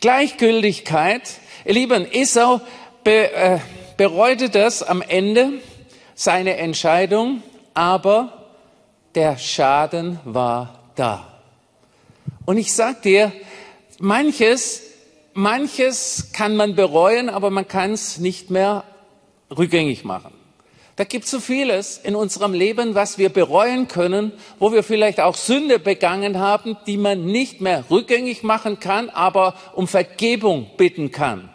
Gleichgültigkeit. 0.00 1.22
Ihr 1.64 1.74
Lieben, 1.74 2.10
Esau 2.10 2.60
be, 3.04 3.32
äh, 3.32 3.58
bereute 3.96 4.50
das 4.50 4.82
am 4.82 5.02
Ende, 5.02 5.52
seine 6.14 6.56
Entscheidung, 6.56 7.42
aber 7.74 8.46
der 9.14 9.38
Schaden 9.38 10.18
war 10.24 10.80
da. 10.94 11.26
Und 12.44 12.56
ich 12.56 12.74
sag 12.74 13.02
dir, 13.02 13.32
manches, 13.98 14.82
manches 15.34 16.32
kann 16.32 16.56
man 16.56 16.74
bereuen, 16.74 17.28
aber 17.28 17.50
man 17.50 17.68
kann 17.68 17.92
es 17.92 18.18
nicht 18.18 18.50
mehr 18.50 18.84
rückgängig 19.56 20.04
machen. 20.04 20.31
Da 21.02 21.06
gibt 21.08 21.24
es 21.24 21.32
so 21.32 21.40
vieles 21.40 21.98
in 21.98 22.14
unserem 22.14 22.54
Leben, 22.54 22.94
was 22.94 23.18
wir 23.18 23.28
bereuen 23.28 23.88
können, 23.88 24.30
wo 24.60 24.70
wir 24.70 24.84
vielleicht 24.84 25.18
auch 25.18 25.34
Sünde 25.34 25.80
begangen 25.80 26.38
haben, 26.38 26.76
die 26.86 26.96
man 26.96 27.24
nicht 27.24 27.60
mehr 27.60 27.90
rückgängig 27.90 28.44
machen 28.44 28.78
kann, 28.78 29.10
aber 29.10 29.56
um 29.74 29.88
Vergebung 29.88 30.70
bitten 30.76 31.10
kann. 31.10 31.50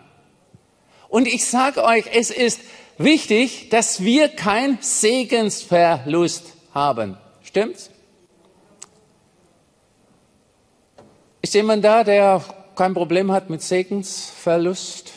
Und 1.08 1.30
ich 1.30 1.46
sage 1.46 1.86
euch, 1.86 2.08
es 2.14 2.30
ist 2.30 2.60
wichtig, 2.98 3.70
dass 3.70 4.04
wir 4.04 4.28
kein 4.28 4.80
Segensverlust 4.82 6.44
haben. 6.74 7.16
Stimmt's? 7.42 7.90
Ist 11.42 11.54
jemand 11.54 11.86
da, 11.86 12.04
der 12.04 12.44
kein 12.76 12.94
Problem 12.94 13.32
hat 13.32 13.50
mit 13.50 13.62
Segensverlust? 13.62 15.14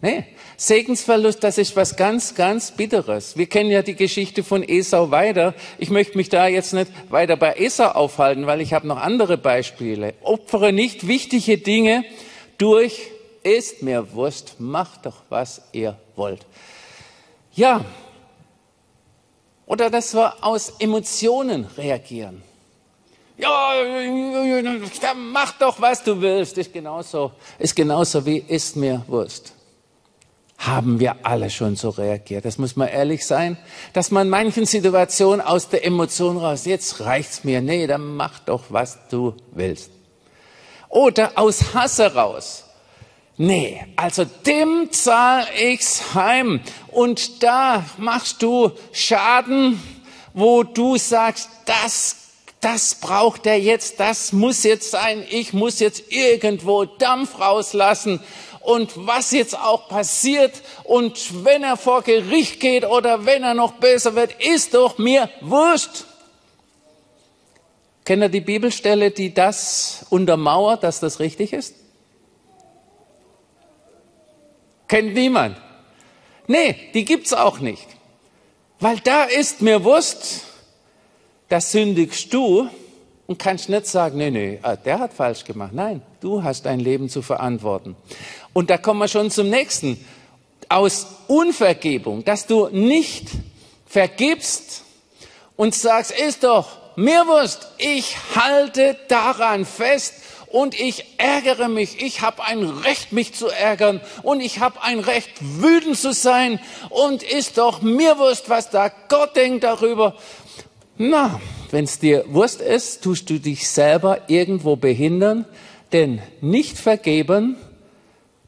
Nee, 0.00 0.26
Segensverlust, 0.56 1.42
das 1.42 1.58
ist 1.58 1.74
was 1.74 1.96
ganz, 1.96 2.34
ganz 2.34 2.70
Bitteres. 2.70 3.36
Wir 3.36 3.46
kennen 3.46 3.70
ja 3.70 3.82
die 3.82 3.96
Geschichte 3.96 4.44
von 4.44 4.62
Esau 4.62 5.10
weiter. 5.10 5.54
Ich 5.78 5.90
möchte 5.90 6.16
mich 6.16 6.28
da 6.28 6.46
jetzt 6.46 6.72
nicht 6.72 6.90
weiter 7.10 7.36
bei 7.36 7.54
Esau 7.54 7.88
aufhalten, 7.88 8.46
weil 8.46 8.60
ich 8.60 8.72
habe 8.72 8.86
noch 8.86 8.98
andere 8.98 9.36
Beispiele. 9.36 10.14
Opfere 10.22 10.72
nicht 10.72 11.08
wichtige 11.08 11.58
Dinge 11.58 12.04
durch, 12.58 13.10
ist 13.42 13.82
mir 13.82 14.12
Wurst, 14.14 14.56
macht 14.58 15.06
doch, 15.06 15.22
was 15.28 15.62
ihr 15.72 15.98
wollt. 16.16 16.46
Ja, 17.52 17.84
oder 19.66 19.90
dass 19.90 20.14
wir 20.14 20.34
aus 20.42 20.74
Emotionen 20.78 21.66
reagieren. 21.76 22.42
Ja, 23.36 23.74
mach 25.16 25.58
doch, 25.58 25.80
was 25.80 26.04
du 26.04 26.20
willst. 26.20 26.56
Ist 26.56 26.72
genauso, 26.72 27.32
ist 27.58 27.74
genauso 27.74 28.24
wie 28.24 28.38
ist 28.38 28.76
mir 28.76 29.02
Wurst 29.08 29.52
haben 30.58 31.00
wir 31.00 31.16
alle 31.24 31.50
schon 31.50 31.76
so 31.76 31.90
reagiert. 31.90 32.44
Das 32.44 32.58
muss 32.58 32.76
man 32.76 32.88
ehrlich 32.88 33.26
sein, 33.26 33.56
dass 33.92 34.10
man 34.10 34.28
manchen 34.28 34.66
Situationen 34.66 35.40
aus 35.40 35.68
der 35.68 35.84
Emotion 35.84 36.36
raus, 36.36 36.64
jetzt 36.64 37.00
reicht's 37.00 37.44
mir, 37.44 37.60
nee, 37.60 37.86
dann 37.86 38.16
mach 38.16 38.38
doch, 38.40 38.64
was 38.68 38.98
du 39.08 39.34
willst. 39.52 39.90
Oder 40.88 41.32
aus 41.34 41.74
Hass 41.74 41.98
heraus. 41.98 42.64
Nee, 43.36 43.84
also 43.96 44.24
dem 44.24 44.92
zahl 44.92 45.44
ich's 45.60 46.14
heim. 46.14 46.60
Und 46.88 47.42
da 47.42 47.84
machst 47.98 48.42
du 48.42 48.70
Schaden, 48.92 49.82
wo 50.34 50.62
du 50.62 50.96
sagst, 50.96 51.48
das 51.64 52.16
das 52.64 52.94
braucht 52.94 53.44
er 53.44 53.60
jetzt, 53.60 54.00
das 54.00 54.32
muss 54.32 54.62
jetzt 54.62 54.90
sein, 54.90 55.22
ich 55.28 55.52
muss 55.52 55.80
jetzt 55.80 56.10
irgendwo 56.10 56.86
Dampf 56.86 57.38
rauslassen 57.38 58.20
und 58.64 59.06
was 59.06 59.30
jetzt 59.30 59.58
auch 59.58 59.88
passiert 59.88 60.62
und 60.84 61.44
wenn 61.44 61.62
er 61.62 61.76
vor 61.76 62.02
Gericht 62.02 62.60
geht 62.60 62.84
oder 62.84 63.26
wenn 63.26 63.42
er 63.42 63.54
noch 63.54 63.72
besser 63.72 64.14
wird, 64.14 64.32
ist 64.42 64.74
doch 64.74 64.98
mir 64.98 65.28
wurscht. 65.40 66.04
Kennt 68.04 68.22
ihr 68.22 68.28
die 68.28 68.40
Bibelstelle, 68.40 69.10
die 69.10 69.32
das 69.32 70.06
untermauert, 70.10 70.82
dass 70.82 71.00
das 71.00 71.20
richtig 71.20 71.52
ist? 71.52 71.74
Kennt 74.88 75.14
niemand? 75.14 75.56
Nee, 76.46 76.76
die 76.92 77.04
gibt's 77.04 77.32
auch 77.32 77.60
nicht. 77.60 77.86
Weil 78.80 78.98
da 79.00 79.24
ist 79.24 79.62
mir 79.62 79.78
bewusst, 79.78 80.44
da 81.48 81.60
sündigst 81.60 82.32
du 82.32 82.68
und 83.26 83.38
kannst 83.38 83.68
nicht 83.68 83.86
sagen, 83.86 84.18
nee, 84.18 84.30
nee, 84.30 84.58
ah, 84.62 84.76
der 84.76 84.98
hat 84.98 85.14
falsch 85.14 85.44
gemacht. 85.44 85.72
Nein, 85.72 86.02
du 86.20 86.42
hast 86.42 86.66
dein 86.66 86.80
Leben 86.80 87.08
zu 87.08 87.22
verantworten. 87.22 87.96
Und 88.54 88.70
da 88.70 88.78
kommen 88.78 89.00
wir 89.00 89.08
schon 89.08 89.30
zum 89.30 89.50
nächsten. 89.50 90.02
Aus 90.70 91.06
Unvergebung, 91.26 92.24
dass 92.24 92.46
du 92.46 92.68
nicht 92.68 93.26
vergibst 93.86 94.82
und 95.56 95.74
sagst, 95.74 96.12
ist 96.12 96.44
doch 96.44 96.68
mir 96.96 97.26
wurscht, 97.26 97.58
ich 97.78 98.16
halte 98.34 98.96
daran 99.08 99.66
fest 99.66 100.14
und 100.46 100.78
ich 100.78 101.04
ärgere 101.18 101.68
mich. 101.68 102.00
Ich 102.00 102.20
habe 102.20 102.44
ein 102.44 102.62
Recht, 102.62 103.12
mich 103.12 103.34
zu 103.34 103.48
ärgern 103.48 104.00
und 104.22 104.40
ich 104.40 104.60
habe 104.60 104.82
ein 104.82 105.00
Recht, 105.00 105.30
wütend 105.40 105.98
zu 105.98 106.12
sein 106.12 106.60
und 106.90 107.24
ist 107.24 107.58
doch 107.58 107.82
mir 107.82 108.18
wurscht, 108.18 108.48
was 108.48 108.70
da 108.70 108.90
Gott 109.08 109.34
denkt 109.34 109.64
darüber. 109.64 110.14
Na, 110.96 111.40
wenn 111.72 111.84
es 111.84 111.98
dir 111.98 112.24
Wurst 112.28 112.60
ist, 112.60 113.02
tust 113.02 113.28
du 113.28 113.40
dich 113.40 113.68
selber 113.68 114.20
irgendwo 114.28 114.76
behindern, 114.76 115.44
denn 115.92 116.22
nicht 116.40 116.78
vergeben 116.78 117.56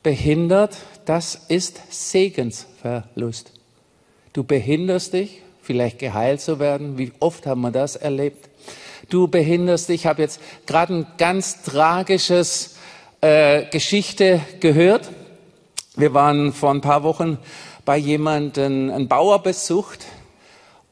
behindert, 0.07 0.77
das 1.05 1.35
ist 1.49 1.81
Segensverlust. 1.91 3.51
Du 4.33 4.45
behinderst 4.45 5.15
dich, 5.15 5.43
vielleicht 5.63 5.99
geheilt 5.99 6.41
zu 6.41 6.61
werden. 6.61 6.97
Wie 6.97 7.11
oft 7.19 7.47
haben 7.47 7.63
wir 7.63 7.73
das 7.73 7.97
erlebt? 7.97 8.49
du 9.09 9.29
behinderst 9.29 9.89
dich. 9.89 10.03
Ich 10.03 10.07
habe 10.07 10.23
jetzt 10.23 10.41
gerade 10.67 10.95
ein 10.95 11.07
ganz 11.19 11.63
tragisches 11.63 12.77
äh, 13.21 13.65
Geschichte 13.67 14.41
gehört. 14.61 15.11
Wir 15.97 16.13
waren 16.15 16.53
vor 16.53 16.71
ein 16.71 16.81
paar 16.81 17.03
Wochen 17.03 17.39
bei 17.85 17.97
jemandem 17.97 18.91
einen 18.91 19.09
Bauer 19.09 19.43
besucht 19.43 20.05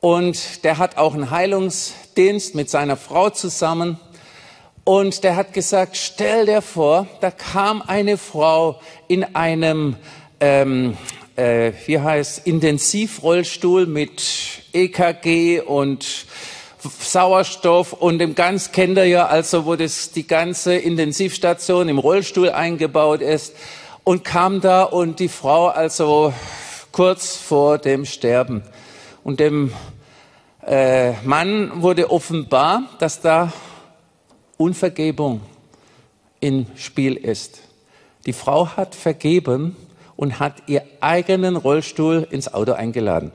und 0.00 0.64
der 0.64 0.78
hat 0.78 0.96
auch 0.96 1.14
einen 1.14 1.30
Heilungsdienst 1.30 2.54
mit 2.54 2.70
seiner 2.70 2.96
Frau 2.96 3.30
zusammen. 3.30 3.98
Und 4.84 5.24
der 5.24 5.36
hat 5.36 5.54
gesagt, 5.54 5.96
stell 5.96 6.44
dir 6.44 6.60
vor, 6.60 7.06
da 7.22 7.30
kam 7.30 7.80
eine 7.80 8.18
Frau 8.18 8.80
in 9.08 9.34
einem, 9.34 9.96
ähm, 10.40 10.98
äh, 11.36 11.72
wie 11.86 11.98
heißt, 11.98 12.46
Intensivrollstuhl 12.46 13.86
mit 13.86 14.22
EKG 14.74 15.60
und 15.60 16.26
Sauerstoff 16.80 17.94
und 17.94 18.18
dem 18.18 18.34
ganz 18.34 18.72
kennt 18.72 18.98
ihr 18.98 19.06
ja, 19.06 19.26
also 19.26 19.64
wo 19.64 19.74
das 19.74 20.10
die 20.10 20.26
ganze 20.26 20.74
Intensivstation 20.74 21.88
im 21.88 21.98
Rollstuhl 21.98 22.50
eingebaut 22.50 23.22
ist 23.22 23.54
und 24.04 24.22
kam 24.22 24.60
da 24.60 24.82
und 24.82 25.18
die 25.18 25.30
Frau 25.30 25.68
also 25.68 26.34
kurz 26.92 27.36
vor 27.36 27.78
dem 27.78 28.04
Sterben. 28.04 28.62
Und 29.22 29.40
dem 29.40 29.72
äh, 30.66 31.12
Mann 31.24 31.82
wurde 31.82 32.10
offenbar, 32.10 32.82
dass 32.98 33.22
da 33.22 33.50
Unvergebung 34.56 35.40
im 36.40 36.66
Spiel 36.76 37.16
ist. 37.16 37.60
Die 38.26 38.32
Frau 38.32 38.68
hat 38.76 38.94
vergeben 38.94 39.76
und 40.16 40.38
hat 40.38 40.68
ihr 40.68 40.84
eigenen 41.00 41.56
Rollstuhl 41.56 42.26
ins 42.30 42.52
Auto 42.52 42.72
eingeladen. 42.72 43.32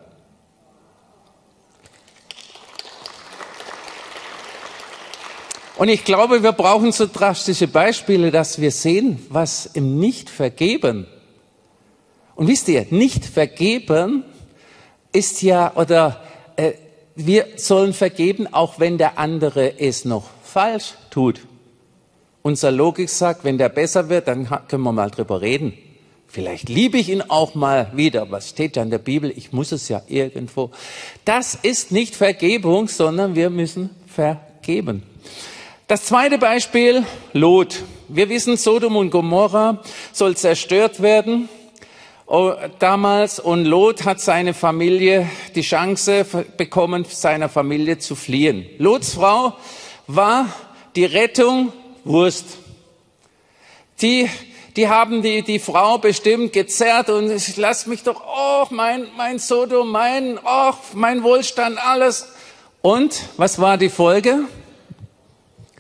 Und 5.79 5.88
ich 5.88 6.03
glaube, 6.03 6.43
wir 6.43 6.51
brauchen 6.51 6.91
so 6.91 7.08
drastische 7.08 7.67
Beispiele, 7.67 8.32
dass 8.32 8.60
wir 8.60 8.69
sehen, 8.69 9.25
was 9.29 9.65
im 9.65 9.97
Nicht-Vergeben. 9.97 11.08
Und 12.36 12.47
wisst 12.47 12.67
ihr, 12.67 12.86
Nicht-Vergeben 12.89 14.25
ist 15.13 15.41
ja, 15.41 15.73
oder 15.75 16.21
wir 17.25 17.47
sollen 17.58 17.93
vergeben, 17.93 18.47
auch 18.51 18.79
wenn 18.79 18.97
der 18.97 19.17
andere 19.17 19.79
es 19.79 20.05
noch 20.05 20.29
falsch 20.43 20.93
tut. 21.10 21.41
Unser 22.41 22.71
Logik 22.71 23.10
sagt, 23.10 23.43
wenn 23.43 23.58
der 23.58 23.69
besser 23.69 24.10
wird, 24.10 24.27
dann 24.27 24.47
können 24.67 24.84
wir 24.84 24.93
mal 24.93 25.12
drüber 25.12 25.41
reden. 25.41 25.73
Vielleicht 26.27 26.69
liebe 26.69 26.97
ich 26.97 27.10
ihn 27.10 27.23
auch 27.23 27.55
mal 27.55 27.91
wieder. 27.93 28.32
Was 28.32 28.49
steht 28.49 28.77
da 28.77 28.84
in 28.84 28.91
der 28.91 28.99
Bibel? 28.99 29.34
Ich 29.36 29.51
muss 29.51 29.71
es 29.71 29.89
ja 29.89 30.01
irgendwo. 30.08 30.71
Das 31.25 31.55
ist 31.55 31.91
nicht 31.91 32.15
Vergebung, 32.15 32.88
sondern 32.88 33.36
wir 33.36 33.49
müssen 33.49 33.89
vergeben. 34.08 35.03
Das 35.88 36.05
zweite 36.05 36.38
Beispiel, 36.38 37.03
Lot. 37.34 37.84
Wir 38.08 38.29
wissen, 38.29 38.58
Sodom 38.58 38.95
und 38.95 39.10
Gomorra 39.10 39.82
soll 40.13 40.38
zerstört 40.38 41.01
werden 41.01 41.49
damals 42.77 43.39
und 43.39 43.65
Lot 43.65 44.05
hat 44.05 44.19
seine 44.19 44.53
Familie 44.53 45.27
die 45.55 45.61
Chance 45.61 46.25
bekommen, 46.57 47.05
seiner 47.09 47.49
Familie 47.49 47.97
zu 47.97 48.15
fliehen. 48.15 48.67
Lots 48.77 49.15
Frau 49.15 49.53
war 50.05 50.47
die 50.95 51.05
Rettung 51.05 51.73
Wurst. 52.03 52.45
Die, 54.01 54.29
die 54.75 54.87
haben 54.87 55.23
die, 55.23 55.41
die 55.41 55.59
Frau 55.59 55.97
bestimmt 55.97 56.53
gezerrt 56.53 57.09
und 57.09 57.31
ich 57.31 57.57
lass 57.57 57.87
mich 57.87 58.03
doch, 58.03 58.21
oh, 58.25 58.65
mein, 58.69 59.07
mein 59.17 59.39
Sodom, 59.39 59.91
mein, 59.91 60.39
oh, 60.43 60.73
mein 60.93 61.23
Wohlstand, 61.23 61.77
alles. 61.83 62.27
Und 62.81 63.23
was 63.37 63.59
war 63.59 63.77
die 63.77 63.89
Folge? 63.89 64.45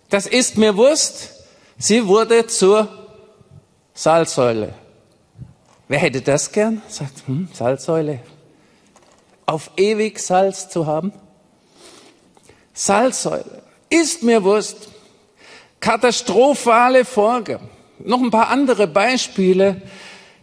Das 0.09 0.25
ist 0.25 0.57
mir 0.57 0.75
Wurst. 0.75 1.45
Sie 1.77 2.07
wurde 2.07 2.47
zur 2.47 2.87
Salzsäule. 3.93 4.73
Wer 5.89 5.99
hätte 5.99 6.21
das 6.21 6.53
gern? 6.53 6.81
Sagt, 6.87 7.23
hm, 7.25 7.49
Salzsäule. 7.51 8.19
Auf 9.45 9.71
ewig 9.75 10.19
Salz 10.19 10.69
zu 10.69 10.85
haben? 10.85 11.11
Salzsäule. 12.73 13.63
Ist 13.89 14.23
mir 14.23 14.43
Wurst. 14.43 14.87
Katastrophale 15.81 17.03
Folge. 17.03 17.59
Noch 17.99 18.21
ein 18.21 18.31
paar 18.31 18.49
andere 18.49 18.87
Beispiele. 18.87 19.81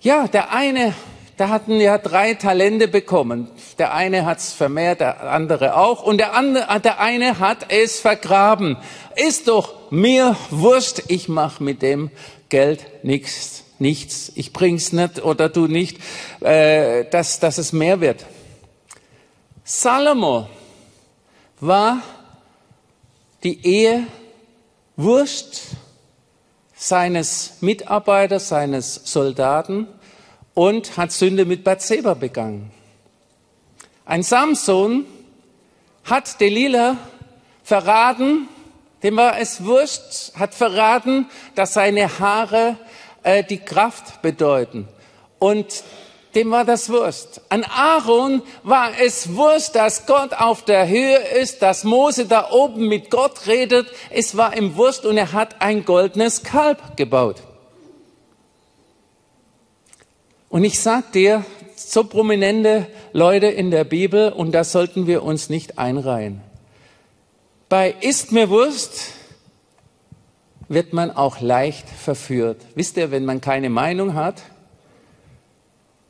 Ja, 0.01 0.29
der 0.29 0.53
eine 0.53 0.95
da 1.37 1.51
hatten 1.51 1.79
ja 1.79 1.99
drei 1.99 2.33
Talente 2.33 2.89
bekommen. 2.89 3.49
Der 3.77 3.93
eine 3.93 4.25
hat 4.25 4.39
es 4.39 4.55
vermehrt, 4.55 5.01
der 5.01 5.31
andere 5.31 5.77
auch. 5.77 6.03
Und 6.03 6.17
der, 6.17 6.35
andere, 6.35 6.81
der 6.81 6.99
eine 6.99 7.39
hat 7.39 7.67
es 7.69 8.01
vergraben. 8.01 8.79
Ist 9.17 9.49
doch 9.49 9.91
mir 9.91 10.35
wurscht, 10.49 11.03
ich 11.09 11.29
mache 11.29 11.63
mit 11.63 11.83
dem 11.83 12.11
Geld 12.49 12.87
nichts. 13.05 13.66
Nichts. 13.79 14.33
Ich 14.35 14.53
bring's 14.53 14.93
nicht 14.93 15.23
oder 15.23 15.49
du 15.49 15.67
nicht, 15.67 15.99
äh, 16.41 17.05
dass, 17.11 17.41
dass 17.41 17.59
es 17.59 17.73
mehr 17.73 18.01
wird. 18.01 18.25
Salomo 19.65 20.49
war 21.61 22.03
die 23.43 23.67
Ehe 23.67 24.07
wurscht 24.97 25.61
seines 26.75 27.55
Mitarbeiters, 27.61 28.49
seines 28.49 29.01
Soldaten 29.05 29.89
und 30.55 30.97
hat 30.97 31.13
Sünde 31.13 31.45
mit 31.45 31.65
Bathseba 31.65 32.15
begangen. 32.15 32.71
Ein 34.05 34.23
Samson 34.23 35.05
hat 36.05 36.41
Delilah 36.41 36.97
verraten, 37.63 38.49
dem 39.03 39.17
war 39.17 39.39
es 39.39 39.65
wurscht, 39.65 40.35
hat 40.39 40.55
verraten, 40.55 41.27
dass 41.55 41.75
seine 41.75 42.19
Haare 42.19 42.77
äh, 43.27 43.43
die 43.43 43.59
Kraft 43.59 44.23
bedeuten. 44.23 44.89
Und 45.39 45.83
dem 46.37 46.51
war 46.51 46.65
das 46.65 46.89
Wurst. 46.91 47.41
An 47.49 47.65
Aaron 47.65 48.43
war 48.63 48.91
es 49.01 49.35
Wurst, 49.35 49.75
dass 49.75 50.07
Gott 50.07 50.33
auf 50.33 50.65
der 50.65 50.87
Höhe 50.87 51.17
ist, 51.17 51.61
dass 51.61 51.83
Mose 51.83 52.27
da 52.27 52.51
oben 52.51 52.89
mit 52.89 53.11
Gott 53.11 53.47
redet. 53.47 53.89
Es 54.11 54.37
war 54.37 54.57
ihm 54.57 54.77
Wurst 54.77 55.05
und 55.07 55.17
er 55.17 55.33
hat 55.33 55.61
ein 55.61 55.85
goldenes 55.85 56.43
Kalb 56.43 56.97
gebaut. 56.97 57.43
Und 60.49 60.63
ich 60.63 60.81
sag 60.81 61.11
dir, 61.13 61.45
so 61.75 62.05
prominente 62.05 62.87
Leute 63.13 63.47
in 63.47 63.71
der 63.71 63.85
Bibel, 63.85 64.33
und 64.33 64.53
da 64.53 64.63
sollten 64.63 65.07
wir 65.07 65.23
uns 65.23 65.51
nicht 65.51 65.79
einreihen. 65.79 66.41
Bei 67.69 67.95
Ist 68.01 68.31
mir 68.31 68.49
Wurst 68.49 69.13
wird 70.69 70.93
man 70.93 71.11
auch 71.11 71.41
leicht 71.41 71.89
verführt. 71.89 72.61
Wisst 72.75 72.97
ihr, 72.97 73.11
wenn 73.11 73.25
man 73.25 73.41
keine 73.41 73.71
Meinung 73.71 74.15
hat, 74.15 74.43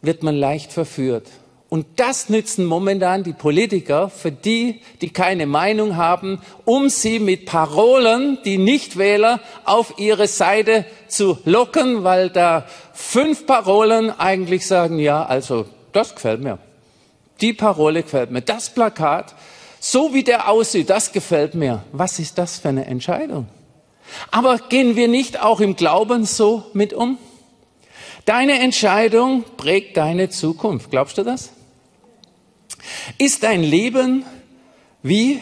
wird 0.03 0.23
man 0.23 0.37
leicht 0.37 0.73
verführt. 0.73 1.29
Und 1.69 1.87
das 1.97 2.29
nützen 2.29 2.65
momentan 2.65 3.25
die 3.25 3.33
Politiker 3.33 4.09
für 4.09 4.31
die, 4.31 4.83
die 5.01 5.11
keine 5.11 5.47
Meinung 5.47 5.97
haben, 5.97 6.41
um 6.65 6.89
sie 6.89 7.19
mit 7.19 7.45
Parolen, 7.45 8.39
die 8.45 8.57
Nichtwähler, 8.57 9.41
auf 9.65 9.95
ihre 9.99 10.29
Seite 10.29 10.85
zu 11.09 11.39
locken, 11.45 12.05
weil 12.05 12.31
da 12.31 12.67
fünf 12.93 13.47
Parolen 13.47 14.11
eigentlich 14.11 14.67
sagen, 14.67 15.01
ja, 15.01 15.25
also 15.27 15.67
das 15.93 16.15
gefällt 16.15 16.41
mir. 16.41 16.59
Die 17.41 17.53
Parole 17.53 18.03
gefällt 18.03 18.31
mir. 18.31 18.43
Das 18.43 18.71
Plakat 18.71 19.35
So 19.89 20.15
wie 20.15 20.25
der 20.25 20.49
aussieht, 20.49 20.91
das 20.91 21.13
gefällt 21.13 21.55
mir. 21.55 21.85
Was 21.93 22.19
ist 22.19 22.39
das 22.39 22.59
für 22.59 22.71
eine 22.71 22.87
Entscheidung? 22.87 23.47
Aber 24.31 24.59
gehen 24.59 24.97
wir 24.97 25.09
nicht 25.09 25.43
auch 25.43 25.61
im 25.61 25.77
Glauben 25.77 26.25
so 26.25 26.65
mit 26.73 26.93
um? 26.93 27.19
Deine 28.25 28.59
Entscheidung 28.59 29.45
prägt 29.57 29.97
deine 29.97 30.31
Zukunft. 30.31 30.91
Glaubst 30.91 31.17
du 31.19 31.23
das? 31.23 31.51
Ist 33.19 33.43
dein 33.43 33.63
Leben 33.63 34.25
wie 35.03 35.41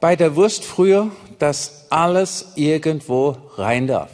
bei 0.00 0.16
der 0.16 0.34
Wurst 0.34 0.64
früher, 0.64 1.10
dass 1.38 1.86
alles 1.90 2.52
irgendwo 2.56 3.36
rein 3.56 3.86
darf? 3.86 4.10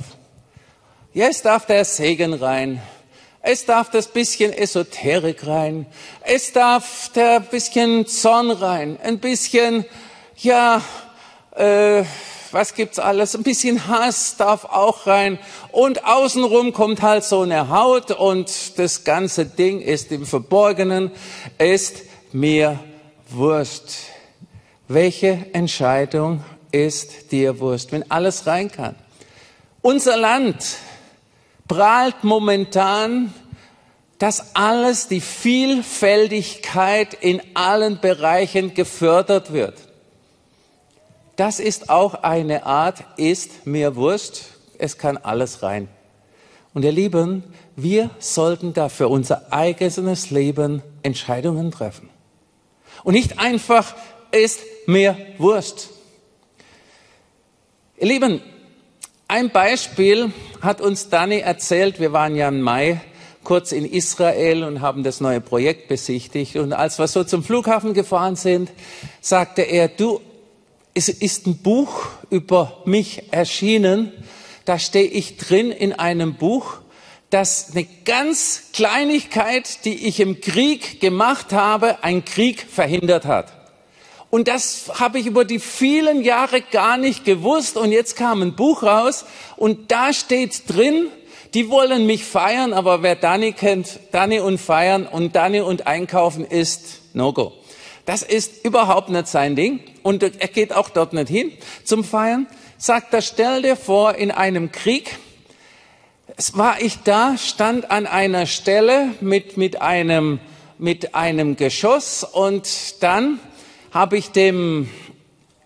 Jetzt 1.14 1.46
darf 1.46 1.64
der 1.64 1.84
Segen 1.86 2.34
rein. 2.34 2.82
Es 3.40 3.64
darf 3.64 3.90
das 3.90 4.08
bisschen 4.08 4.52
Esoterik 4.52 5.46
rein. 5.46 5.86
Es 6.22 6.52
darf 6.52 7.10
der 7.14 7.40
bisschen 7.40 8.06
Zorn 8.06 8.50
rein. 8.50 8.98
Ein 9.02 9.18
bisschen, 9.20 9.84
ja, 10.36 10.82
äh, 11.54 12.02
was 12.56 12.72
gibt's 12.72 12.98
alles? 12.98 13.36
Ein 13.36 13.42
bisschen 13.42 13.86
Hass 13.86 14.38
darf 14.38 14.64
auch 14.64 15.06
rein. 15.06 15.38
Und 15.72 16.06
außenrum 16.06 16.72
kommt 16.72 17.02
halt 17.02 17.22
so 17.22 17.42
eine 17.42 17.68
Haut 17.68 18.12
und 18.12 18.78
das 18.78 19.04
ganze 19.04 19.44
Ding 19.44 19.82
ist 19.82 20.10
im 20.10 20.24
Verborgenen, 20.24 21.10
ist 21.58 22.04
mir 22.32 22.80
Wurst. 23.28 23.98
Welche 24.88 25.44
Entscheidung 25.52 26.42
ist 26.72 27.30
dir 27.30 27.60
Wurst, 27.60 27.92
wenn 27.92 28.10
alles 28.10 28.46
rein 28.46 28.72
kann? 28.72 28.94
Unser 29.82 30.16
Land 30.16 30.78
prahlt 31.68 32.24
momentan, 32.24 33.34
dass 34.16 34.56
alles, 34.56 35.08
die 35.08 35.20
Vielfältigkeit 35.20 37.12
in 37.12 37.42
allen 37.52 38.00
Bereichen 38.00 38.72
gefördert 38.72 39.52
wird. 39.52 39.85
Das 41.36 41.60
ist 41.60 41.90
auch 41.90 42.14
eine 42.14 42.64
Art, 42.64 43.04
ist 43.18 43.66
mir 43.66 43.94
Wurst, 43.94 44.54
es 44.78 44.96
kann 44.96 45.18
alles 45.18 45.62
rein. 45.62 45.88
Und 46.72 46.82
ihr 46.84 46.92
Lieben, 46.92 47.44
wir 47.76 48.10
sollten 48.18 48.72
da 48.72 48.88
für 48.88 49.08
unser 49.08 49.52
eigenes 49.52 50.30
Leben 50.30 50.82
Entscheidungen 51.02 51.70
treffen. 51.70 52.08
Und 53.04 53.14
nicht 53.14 53.38
einfach, 53.38 53.94
ist 54.32 54.60
mir 54.86 55.16
Wurst. 55.38 55.90
Ihr 57.98 58.08
Lieben, 58.08 58.42
ein 59.28 59.50
Beispiel 59.50 60.32
hat 60.62 60.80
uns 60.80 61.08
Dani 61.10 61.38
erzählt, 61.38 62.00
wir 62.00 62.12
waren 62.12 62.34
ja 62.34 62.48
im 62.48 62.60
Mai 62.60 63.00
kurz 63.44 63.72
in 63.72 63.84
Israel 63.84 64.64
und 64.64 64.80
haben 64.80 65.02
das 65.02 65.20
neue 65.20 65.40
Projekt 65.40 65.88
besichtigt. 65.88 66.56
Und 66.56 66.72
als 66.72 66.98
wir 66.98 67.06
so 67.06 67.24
zum 67.24 67.44
Flughafen 67.44 67.94
gefahren 67.94 68.36
sind, 68.36 68.70
sagte 69.20 69.62
er, 69.62 69.88
du, 69.88 70.20
es 70.96 71.10
ist 71.10 71.46
ein 71.46 71.58
Buch 71.58 72.06
über 72.30 72.78
mich 72.86 73.24
erschienen. 73.30 74.12
Da 74.64 74.78
stehe 74.78 75.04
ich 75.04 75.36
drin 75.36 75.70
in 75.70 75.92
einem 75.92 76.36
Buch, 76.36 76.78
das 77.28 77.72
eine 77.72 77.86
ganz 78.06 78.70
Kleinigkeit, 78.72 79.84
die 79.84 80.06
ich 80.06 80.20
im 80.20 80.40
Krieg 80.40 80.98
gemacht 81.02 81.52
habe, 81.52 82.02
einen 82.02 82.24
Krieg 82.24 82.62
verhindert 82.62 83.26
hat. 83.26 83.52
Und 84.30 84.48
das 84.48 84.90
habe 84.98 85.18
ich 85.18 85.26
über 85.26 85.44
die 85.44 85.58
vielen 85.58 86.22
Jahre 86.22 86.62
gar 86.62 86.96
nicht 86.96 87.26
gewusst. 87.26 87.76
Und 87.76 87.92
jetzt 87.92 88.16
kam 88.16 88.40
ein 88.40 88.56
Buch 88.56 88.82
raus 88.82 89.26
und 89.58 89.92
da 89.92 90.14
steht 90.14 90.62
drin, 90.66 91.08
die 91.52 91.68
wollen 91.68 92.06
mich 92.06 92.24
feiern, 92.24 92.72
aber 92.72 93.02
wer 93.02 93.16
Dani 93.16 93.52
kennt, 93.52 94.00
Dani 94.12 94.40
und 94.40 94.56
feiern 94.56 95.06
und 95.06 95.36
Dani 95.36 95.60
und 95.60 95.86
einkaufen 95.86 96.46
ist 96.46 97.00
No-Go. 97.12 97.52
Das 98.06 98.22
ist 98.22 98.64
überhaupt 98.64 99.10
nicht 99.10 99.26
sein 99.26 99.56
Ding. 99.56 99.80
Und 100.06 100.22
er 100.22 100.30
geht 100.30 100.72
auch 100.72 100.88
dort 100.88 101.14
nicht 101.14 101.28
hin 101.28 101.50
zum 101.82 102.04
Feiern. 102.04 102.46
Sagt 102.78 103.12
er, 103.12 103.22
stell 103.22 103.62
dir 103.62 103.74
vor, 103.74 104.14
in 104.14 104.30
einem 104.30 104.70
Krieg, 104.70 105.18
war 106.52 106.80
ich 106.80 106.98
da, 107.02 107.36
stand 107.36 107.90
an 107.90 108.06
einer 108.06 108.46
Stelle 108.46 109.08
mit, 109.20 109.56
mit 109.56 109.82
einem, 109.82 110.38
mit 110.78 111.16
einem 111.16 111.56
Geschoss 111.56 112.22
und 112.22 113.02
dann 113.02 113.40
habe 113.90 114.16
ich 114.16 114.30
dem 114.30 114.88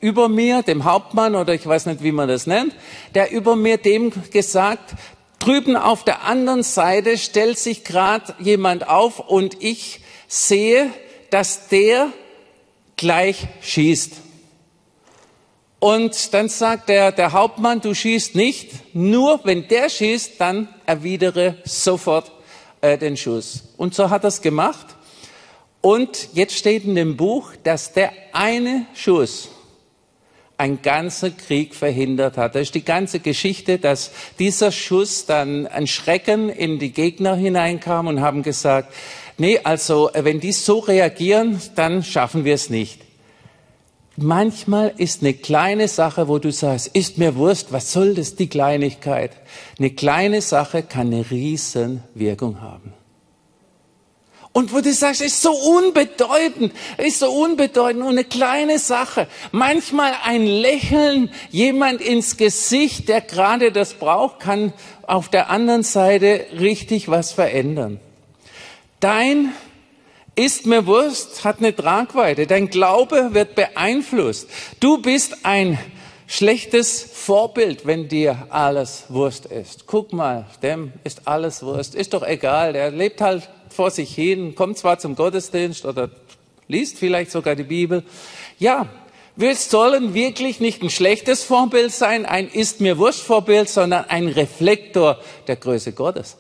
über 0.01 0.31
mir, 0.31 0.63
dem 0.63 0.85
Hauptmann 0.85 1.35
oder 1.35 1.53
ich 1.53 1.67
weiß 1.67 1.85
nicht, 1.85 2.03
wie 2.03 2.13
man 2.13 2.27
das 2.27 2.47
nennt, 2.47 2.75
der 3.15 3.33
über 3.33 3.57
mir 3.57 3.77
dem 3.77 4.11
gesagt, 4.31 4.95
drüben 5.39 5.77
auf 5.77 6.03
der 6.03 6.25
anderen 6.25 6.63
Seite 6.63 7.19
stellt 7.19 7.59
sich 7.59 7.85
gerade 7.85 8.35
jemand 8.39 8.89
auf 8.89 9.19
und 9.19 9.63
ich 9.63 10.01
sehe, 10.29 10.89
dass 11.29 11.69
der 11.69 12.09
gleich 12.97 13.49
schießt. 13.61 14.30
Und 15.81 16.35
dann 16.35 16.51
sagt 16.51 16.91
der, 16.91 17.11
der 17.11 17.33
Hauptmann, 17.33 17.81
du 17.81 17.95
schießt 17.95 18.35
nicht, 18.35 18.95
nur 18.95 19.41
wenn 19.45 19.67
der 19.67 19.89
schießt, 19.89 20.39
dann 20.39 20.69
erwidere 20.85 21.57
sofort 21.65 22.31
äh, 22.83 22.99
den 22.99 23.17
Schuss. 23.17 23.65
Und 23.79 23.95
so 23.95 24.11
hat 24.11 24.25
er 24.25 24.29
es 24.29 24.43
gemacht. 24.43 24.87
Und 25.81 26.29
jetzt 26.35 26.55
steht 26.55 26.85
in 26.85 26.95
dem 26.95 27.17
Buch, 27.17 27.53
dass 27.65 27.95
der 27.95 28.13
eine 28.33 28.85
Schuss 28.95 29.49
ein 30.59 30.83
ganzer 30.83 31.31
Krieg 31.31 31.75
verhindert 31.75 32.37
hat. 32.37 32.55
Das 32.55 32.63
ist 32.63 32.75
die 32.75 32.85
ganze 32.85 33.21
Geschichte, 33.21 33.79
dass 33.79 34.11
dieser 34.39 34.71
Schuss 34.73 35.25
dann 35.25 35.67
ein 35.67 35.87
Schrecken 35.87 36.51
in 36.51 36.79
die 36.79 36.93
Gegner 36.93 37.35
hineinkam 37.35 38.09
und 38.09 38.21
haben 38.21 38.43
gesagt, 38.43 38.93
nee, 39.39 39.59
also 39.65 40.11
wenn 40.13 40.39
die 40.39 40.53
so 40.53 40.81
reagieren, 40.81 41.59
dann 41.77 42.03
schaffen 42.03 42.45
wir 42.45 42.53
es 42.53 42.69
nicht. 42.69 43.01
Manchmal 44.23 44.93
ist 44.99 45.23
eine 45.23 45.33
kleine 45.33 45.89
Sache, 45.89 46.29
wo 46.29 46.39
du 46.39 46.53
sagst, 46.53 46.89
ist 46.89 47.17
mir 47.17 47.37
Wurst, 47.37 47.73
was 47.73 47.91
soll 47.91 48.15
das, 48.15 48.37
die 48.37 48.51
Kleinigkeit? 48.51 49.31
Eine 49.79 49.93
kleine 49.93 50.43
Sache 50.43 50.83
kann 50.83 51.07
eine 51.07 51.31
riesen 51.31 52.03
Wirkung 52.15 52.61
haben. 52.61 52.93
Und 54.53 54.75
wo 54.75 54.81
du 54.83 54.93
sagst, 54.93 55.23
ist 55.23 55.41
so 55.41 55.53
unbedeutend, 55.53 56.75
ist 56.99 57.21
so 57.21 57.31
unbedeutend 57.31 58.03
und 58.03 58.11
eine 58.11 58.25
kleine 58.25 58.79
Sache. 58.79 59.27
Manchmal 59.53 60.13
ein 60.23 60.45
Lächeln, 60.45 61.31
jemand 61.51 62.03
ins 62.03 62.37
Gesicht, 62.37 63.09
der 63.09 63.23
gerade 63.23 63.73
das 63.73 63.95
braucht, 63.95 64.41
kann 64.41 64.75
auf 65.07 65.31
der 65.31 65.49
anderen 65.49 65.83
Seite 65.83 66.45
richtig 66.59 67.09
was 67.09 67.33
verändern. 67.33 68.01
Dein 68.99 69.55
ist 70.41 70.65
mir 70.65 70.87
Wurst, 70.87 71.45
hat 71.45 71.59
eine 71.59 71.77
Tragweite. 71.77 72.47
Dein 72.47 72.71
Glaube 72.71 73.35
wird 73.35 73.55
beeinflusst. 73.55 74.49
Du 74.81 75.03
bist 75.03 75.45
ein 75.45 75.79
schlechtes 76.27 77.03
Vorbild, 77.03 77.85
wenn 77.85 78.09
dir 78.09 78.47
alles 78.49 79.05
Wurst 79.11 79.45
ist. 79.45 79.87
Guck 79.87 80.15
mal, 80.15 80.47
dem 80.63 80.95
ist 81.05 81.29
alles 81.29 81.63
Wurst. 81.63 81.95
Ist 81.95 82.15
doch 82.15 82.27
egal, 82.27 82.73
der 82.73 82.91
lebt 82.91 83.21
halt 83.21 83.51
vor 83.69 83.91
sich 83.91 84.15
hin, 84.15 84.55
kommt 84.55 84.79
zwar 84.79 84.99
zum 84.99 85.15
Gottesdienst 85.15 85.85
oder 85.85 86.09
liest 86.69 86.99
vielleicht 86.99 87.33
sogar 87.33 87.55
die 87.55 87.65
Bibel. 87.65 88.03
Ja, 88.59 88.87
wir 89.37 89.55
sollen 89.57 90.15
wirklich 90.15 90.59
nicht 90.59 90.83
ein 90.83 90.91
schlechtes 90.91 91.45
Vorbild 91.45 91.93
sein, 91.93 92.25
ein 92.25 92.49
ist 92.49 92.81
mir 92.81 92.97
wurscht 92.97 93.21
Vorbild, 93.21 93.69
sondern 93.69 94.07
ein 94.07 94.29
Reflektor 94.29 95.19
der 95.49 95.57
Größe 95.57 95.93
Gottes. 95.93 96.39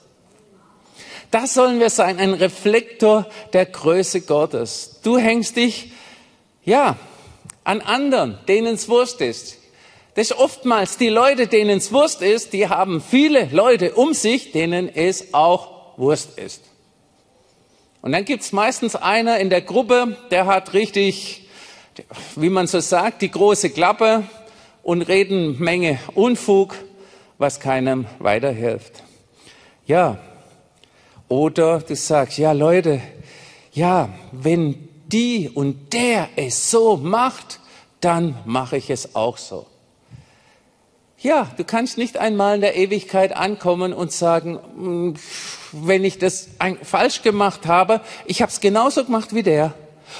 Das 1.30 1.54
sollen 1.54 1.78
wir 1.78 1.90
sein, 1.90 2.18
ein 2.18 2.34
Reflektor 2.34 3.26
der 3.52 3.66
Größe 3.66 4.22
Gottes. 4.22 5.00
Du 5.02 5.18
hängst 5.18 5.56
dich, 5.56 5.92
ja, 6.64 6.96
an 7.62 7.80
anderen, 7.80 8.38
denen 8.48 8.74
es 8.74 8.88
Wurst 8.88 9.20
ist. 9.20 9.58
Das 10.14 10.30
ist 10.30 10.36
oftmals 10.36 10.96
die 10.96 11.08
Leute, 11.08 11.46
denen 11.46 11.78
es 11.78 11.92
Wurst 11.92 12.20
ist, 12.20 12.52
die 12.52 12.68
haben 12.68 13.00
viele 13.00 13.44
Leute 13.52 13.94
um 13.94 14.12
sich, 14.12 14.50
denen 14.50 14.88
es 14.88 15.32
auch 15.32 15.96
Wurst 15.98 16.36
ist. 16.36 16.62
Und 18.02 18.12
dann 18.12 18.24
gibt's 18.24 18.52
meistens 18.52 18.96
einer 18.96 19.38
in 19.38 19.50
der 19.50 19.60
Gruppe, 19.60 20.16
der 20.30 20.46
hat 20.46 20.72
richtig, 20.72 21.48
wie 22.34 22.48
man 22.48 22.66
so 22.66 22.80
sagt, 22.80 23.22
die 23.22 23.30
große 23.30 23.70
Klappe 23.70 24.24
und 24.82 25.02
reden 25.02 25.58
Menge 25.60 26.00
Unfug, 26.14 26.74
was 27.38 27.60
keinem 27.60 28.06
weiterhilft. 28.18 29.02
Ja, 29.86 30.18
oder 31.30 31.78
du 31.78 31.94
sagst, 31.96 32.36
ja 32.38 32.52
Leute, 32.52 33.00
ja, 33.72 34.10
wenn 34.32 34.88
die 35.06 35.48
und 35.48 35.92
der 35.92 36.28
es 36.36 36.70
so 36.70 36.96
macht, 36.96 37.60
dann 38.00 38.36
mache 38.44 38.76
ich 38.76 38.90
es 38.90 39.14
auch 39.14 39.38
so. 39.38 39.66
Ja, 41.18 41.48
du 41.56 41.64
kannst 41.64 41.98
nicht 41.98 42.16
einmal 42.16 42.56
in 42.56 42.60
der 42.62 42.76
Ewigkeit 42.76 43.36
ankommen 43.36 43.92
und 43.92 44.10
sagen, 44.10 44.58
hm, 44.58 45.14
wenn 45.72 46.04
ich 46.04 46.18
das 46.18 46.48
falsch 46.82 47.22
gemacht 47.22 47.66
habe, 47.66 48.00
ich 48.26 48.42
habe 48.42 48.50
es 48.50 48.60
genauso 48.60 49.04
gemacht 49.04 49.34
wie 49.34 49.42
der. 49.42 49.74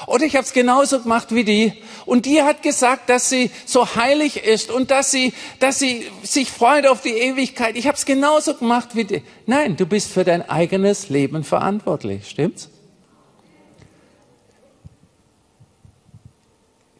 Oder 0.07 0.25
ich 0.25 0.37
habe 0.37 0.45
es 0.45 0.53
genauso 0.53 1.01
gemacht 1.01 1.35
wie 1.35 1.45
die. 1.45 1.73
Und 2.07 2.27
die 2.27 2.43
hat 2.43 2.63
gesagt, 2.63 3.09
dass 3.11 3.29
sie 3.29 3.51
so 3.67 3.95
heilig 3.95 4.45
ist 4.45 4.71
und 4.71 4.91
dass 4.91 5.11
sie, 5.11 5.33
dass 5.59 5.79
sie 5.79 6.07
sich 6.23 6.51
freut 6.51 6.87
auf 6.87 7.03
die 7.03 7.11
Ewigkeit. 7.11 7.77
Ich 7.77 7.87
habe 7.87 7.97
es 7.97 8.07
genauso 8.07 8.55
gemacht 8.55 8.91
wie 8.95 9.05
die. 9.05 9.23
Nein, 9.47 9.77
du 9.77 9.87
bist 9.87 10.11
für 10.11 10.25
dein 10.25 10.49
eigenes 10.49 11.09
Leben 11.09 11.45
verantwortlich. 11.45 12.29
Stimmt's? 12.29 12.71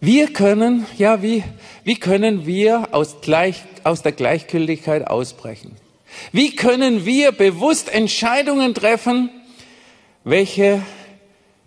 Wir 0.03 0.33
können, 0.33 0.87
ja, 0.97 1.23
wie, 1.23 1.45
wie 1.85 1.97
können 1.97 2.47
wir 2.47 2.89
aus, 2.93 3.21
gleich, 3.21 3.65
aus 3.85 4.01
der 4.01 4.13
Gleichgültigkeit 4.13 5.07
ausbrechen? 5.07 5.77
Wie 6.33 6.57
können 6.57 7.05
wir 7.05 7.33
bewusst 7.33 7.93
Entscheidungen 7.93 8.75
treffen, 8.75 9.31
welche 10.25 10.83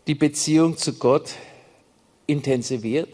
die 0.07 0.15
Beziehung 0.15 0.77
zu 0.77 0.93
Gott 0.93 1.29
intensiviert? 2.27 3.09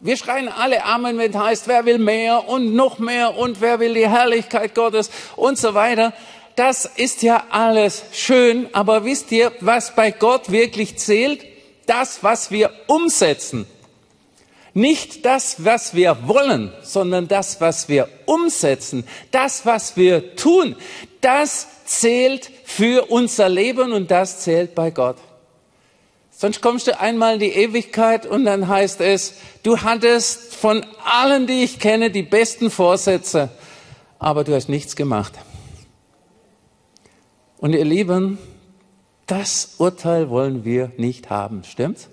Wir 0.00 0.16
schreien 0.16 0.48
alle 0.48 0.84
Amen, 0.84 1.16
wenn 1.16 1.30
es 1.30 1.36
heißt, 1.36 1.68
wer 1.68 1.86
will 1.86 1.98
mehr 1.98 2.48
und 2.48 2.74
noch 2.74 2.98
mehr 2.98 3.36
und 3.36 3.60
wer 3.60 3.80
will 3.80 3.94
die 3.94 4.08
Herrlichkeit 4.08 4.74
Gottes 4.74 5.10
und 5.36 5.56
so 5.56 5.72
weiter. 5.72 6.12
Das 6.54 6.84
ist 6.84 7.22
ja 7.22 7.44
alles 7.50 8.04
schön, 8.12 8.68
aber 8.72 9.04
wisst 9.04 9.32
ihr, 9.32 9.52
was 9.60 9.94
bei 9.94 10.10
Gott 10.10 10.50
wirklich 10.50 10.96
zählt? 10.96 11.44
Das, 11.86 12.22
was 12.22 12.50
wir 12.50 12.70
umsetzen. 12.88 13.66
Nicht 14.74 15.24
das, 15.24 15.64
was 15.64 15.94
wir 15.94 16.18
wollen, 16.28 16.72
sondern 16.82 17.28
das, 17.28 17.62
was 17.62 17.88
wir 17.88 18.08
umsetzen, 18.26 19.06
das, 19.30 19.64
was 19.64 19.96
wir 19.96 20.36
tun, 20.36 20.76
das 21.22 21.66
zählt 21.86 22.50
für 22.64 23.10
unser 23.10 23.48
Leben 23.48 23.92
und 23.92 24.10
das 24.10 24.40
zählt 24.40 24.74
bei 24.74 24.90
Gott. 24.90 25.16
Sonst 26.38 26.60
kommst 26.60 26.86
du 26.86 27.00
einmal 27.00 27.34
in 27.34 27.40
die 27.40 27.52
Ewigkeit 27.52 28.26
und 28.26 28.44
dann 28.44 28.68
heißt 28.68 29.00
es, 29.00 29.36
du 29.62 29.78
hattest 29.78 30.54
von 30.54 30.84
allen, 31.02 31.46
die 31.46 31.64
ich 31.64 31.78
kenne, 31.78 32.10
die 32.10 32.22
besten 32.22 32.70
Vorsätze, 32.70 33.48
aber 34.18 34.44
du 34.44 34.54
hast 34.54 34.68
nichts 34.68 34.96
gemacht. 34.96 35.32
Und 37.56 37.72
ihr 37.72 37.86
Lieben, 37.86 38.38
das 39.26 39.76
Urteil 39.78 40.28
wollen 40.28 40.62
wir 40.66 40.92
nicht 40.98 41.30
haben, 41.30 41.64
stimmt's? 41.64 42.10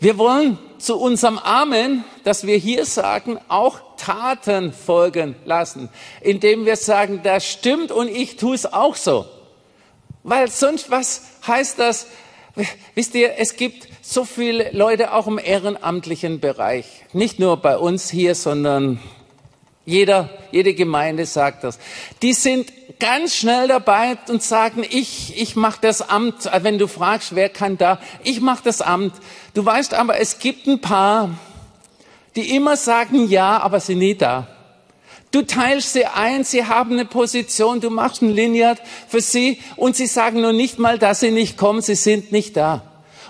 Wir 0.00 0.16
wollen 0.16 0.58
zu 0.78 0.98
unserem 0.98 1.38
Amen, 1.38 2.02
das 2.24 2.46
wir 2.46 2.56
hier 2.56 2.86
sagen, 2.86 3.38
auch 3.48 3.78
Taten 3.98 4.72
folgen 4.72 5.36
lassen, 5.44 5.90
indem 6.22 6.64
wir 6.64 6.76
sagen, 6.76 7.20
das 7.22 7.46
stimmt 7.46 7.92
und 7.92 8.08
ich 8.08 8.36
tue 8.36 8.54
es 8.54 8.64
auch 8.64 8.96
so. 8.96 9.26
Weil 10.22 10.50
sonst, 10.50 10.90
was 10.90 11.20
heißt 11.46 11.78
das? 11.78 12.06
Wisst 12.94 13.14
ihr, 13.14 13.34
es 13.38 13.56
gibt 13.56 13.88
so 14.00 14.24
viele 14.24 14.70
Leute 14.70 15.12
auch 15.12 15.26
im 15.26 15.38
ehrenamtlichen 15.38 16.38
Bereich. 16.38 16.86
Nicht 17.12 17.40
nur 17.40 17.56
bei 17.56 17.76
uns 17.76 18.10
hier, 18.10 18.34
sondern 18.34 19.00
jeder, 19.84 20.30
jede 20.52 20.72
Gemeinde 20.74 21.26
sagt 21.26 21.64
das. 21.64 21.78
Die 22.22 22.32
sind 22.32 22.72
ganz 23.00 23.34
schnell 23.34 23.68
dabei 23.68 24.16
und 24.28 24.42
sagen, 24.42 24.84
ich, 24.88 25.40
ich 25.40 25.56
mache 25.56 25.78
das 25.80 26.08
Amt. 26.08 26.48
Wenn 26.62 26.78
du 26.78 26.86
fragst, 26.86 27.34
wer 27.34 27.48
kann 27.48 27.76
da, 27.76 27.98
ich 28.22 28.40
mache 28.40 28.62
das 28.64 28.80
Amt. 28.80 29.14
Du 29.52 29.64
weißt 29.64 29.94
aber, 29.94 30.20
es 30.20 30.38
gibt 30.38 30.66
ein 30.66 30.80
paar, 30.80 31.30
die 32.36 32.54
immer 32.54 32.76
sagen 32.76 33.28
ja, 33.28 33.58
aber 33.58 33.80
sind 33.80 33.98
nie 33.98 34.14
da. 34.14 34.46
Du 35.34 35.42
teilst 35.42 35.94
sie 35.94 36.06
ein, 36.06 36.44
sie 36.44 36.64
haben 36.64 36.92
eine 36.92 37.06
Position, 37.06 37.80
du 37.80 37.90
machst 37.90 38.22
ein 38.22 38.30
Lineat 38.30 38.80
für 39.08 39.20
sie 39.20 39.58
und 39.74 39.96
sie 39.96 40.06
sagen 40.06 40.40
nur 40.40 40.52
nicht 40.52 40.78
mal, 40.78 40.96
dass 40.96 41.18
sie 41.18 41.32
nicht 41.32 41.58
kommen, 41.58 41.82
sie 41.82 41.96
sind 41.96 42.30
nicht 42.30 42.56
da. 42.56 42.82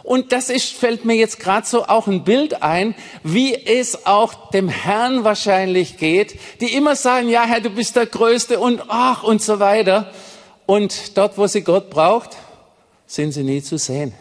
Und 0.03 0.33
das 0.33 0.51
ist, 0.51 0.75
fällt 0.75 1.07
mir 1.07 1.15
jetzt 1.15 1.41
gerade 1.41 1.67
so 1.67 1.87
auch 1.87 2.07
ein 2.07 2.23
Bild 2.25 2.63
ein, 2.63 2.95
wie 3.23 3.55
es 3.55 4.05
auch 4.05 4.51
dem 4.51 4.69
Herrn 4.69 5.25
wahrscheinlich 5.25 5.97
geht, 5.97 6.39
die 6.61 6.75
immer 6.75 6.95
sagen, 6.95 7.31
ja 7.31 7.45
Herr, 7.45 7.63
du 7.63 7.71
bist 7.71 7.97
der 7.97 8.05
Größte 8.05 8.61
und 8.61 8.83
ach 8.89 9.23
und 9.23 9.41
so 9.41 9.59
weiter. 9.59 10.13
Und 10.67 11.17
dort, 11.17 11.39
wo 11.39 11.47
sie 11.47 11.63
Gott 11.63 11.89
braucht, 11.89 12.37
sind 13.07 13.33
sie 13.33 13.45
nie 13.45 13.63
zu 13.63 13.79
sehen. 13.79 14.13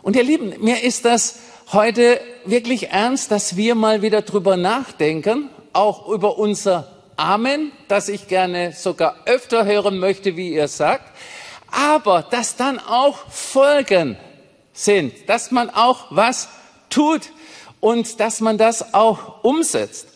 Und 0.00 0.16
ihr 0.16 0.24
Lieben, 0.24 0.54
mir 0.60 0.82
ist 0.82 1.04
das 1.04 1.36
heute 1.70 2.18
wirklich 2.46 2.88
ernst, 2.88 3.30
dass 3.30 3.58
wir 3.58 3.74
mal 3.74 4.00
wieder 4.00 4.22
drüber 4.22 4.56
nachdenken, 4.56 5.50
auch 5.76 6.08
über 6.08 6.38
unser 6.38 6.88
Amen, 7.16 7.72
das 7.88 8.08
ich 8.08 8.28
gerne 8.28 8.72
sogar 8.72 9.16
öfter 9.26 9.64
hören 9.64 9.98
möchte, 9.98 10.36
wie 10.36 10.52
ihr 10.52 10.68
sagt, 10.68 11.10
aber 11.70 12.22
dass 12.22 12.56
dann 12.56 12.78
auch 12.78 13.30
Folgen 13.30 14.16
sind, 14.72 15.28
dass 15.28 15.50
man 15.50 15.70
auch 15.70 16.06
was 16.10 16.48
tut 16.90 17.30
und 17.80 18.20
dass 18.20 18.40
man 18.40 18.58
das 18.58 18.94
auch 18.94 19.44
umsetzt. 19.44 20.08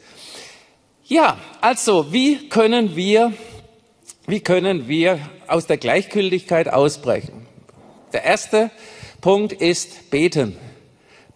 Ja, 1.04 1.38
also 1.60 2.12
wie 2.12 2.48
können 2.48 2.96
wir, 2.96 3.32
wie 4.26 4.40
können 4.40 4.88
wir 4.88 5.18
aus 5.46 5.66
der 5.66 5.76
Gleichgültigkeit 5.76 6.68
ausbrechen? 6.68 7.46
Der 8.12 8.24
erste 8.24 8.70
Punkt 9.20 9.52
ist 9.52 10.10
beten. 10.10 10.56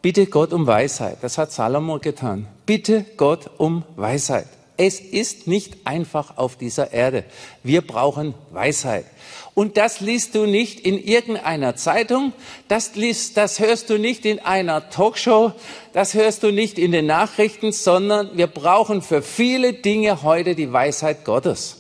Bitte 0.05 0.27
Gott 0.27 0.53
um 0.53 0.67
Weisheit. 0.67 1.17
Das 1.23 1.39
hat 1.39 1.51
Salomo 1.51 1.99
getan. 1.99 2.47
Bitte 2.67 3.07
Gott 3.17 3.51
um 3.57 3.85
Weisheit. 3.97 4.45
Es 4.77 5.01
ist 5.01 5.47
nicht 5.47 5.87
einfach 5.87 6.37
auf 6.37 6.57
dieser 6.57 6.93
Erde. 6.93 7.25
Wir 7.63 7.81
brauchen 7.81 8.35
Weisheit. 8.51 9.07
Und 9.55 9.79
das 9.79 10.01
liest 10.01 10.35
du 10.35 10.45
nicht 10.45 10.81
in 10.81 11.03
irgendeiner 11.03 11.75
Zeitung, 11.77 12.35
das, 12.69 12.97
liest, 12.97 13.39
das 13.39 13.61
hörst 13.61 13.89
du 13.89 13.97
nicht 13.97 14.27
in 14.27 14.41
einer 14.41 14.91
Talkshow, 14.91 15.53
das 15.95 16.13
hörst 16.13 16.43
du 16.43 16.53
nicht 16.53 16.79
in 16.79 16.93
den 16.93 17.07
Nachrichten, 17.07 17.73
sondern 17.73 18.37
wir 18.37 18.49
brauchen 18.49 19.01
für 19.01 19.23
viele 19.23 19.73
Dinge 19.73 20.23
heute 20.23 20.55
die 20.55 20.71
Weisheit 20.71 21.25
Gottes. 21.25 21.79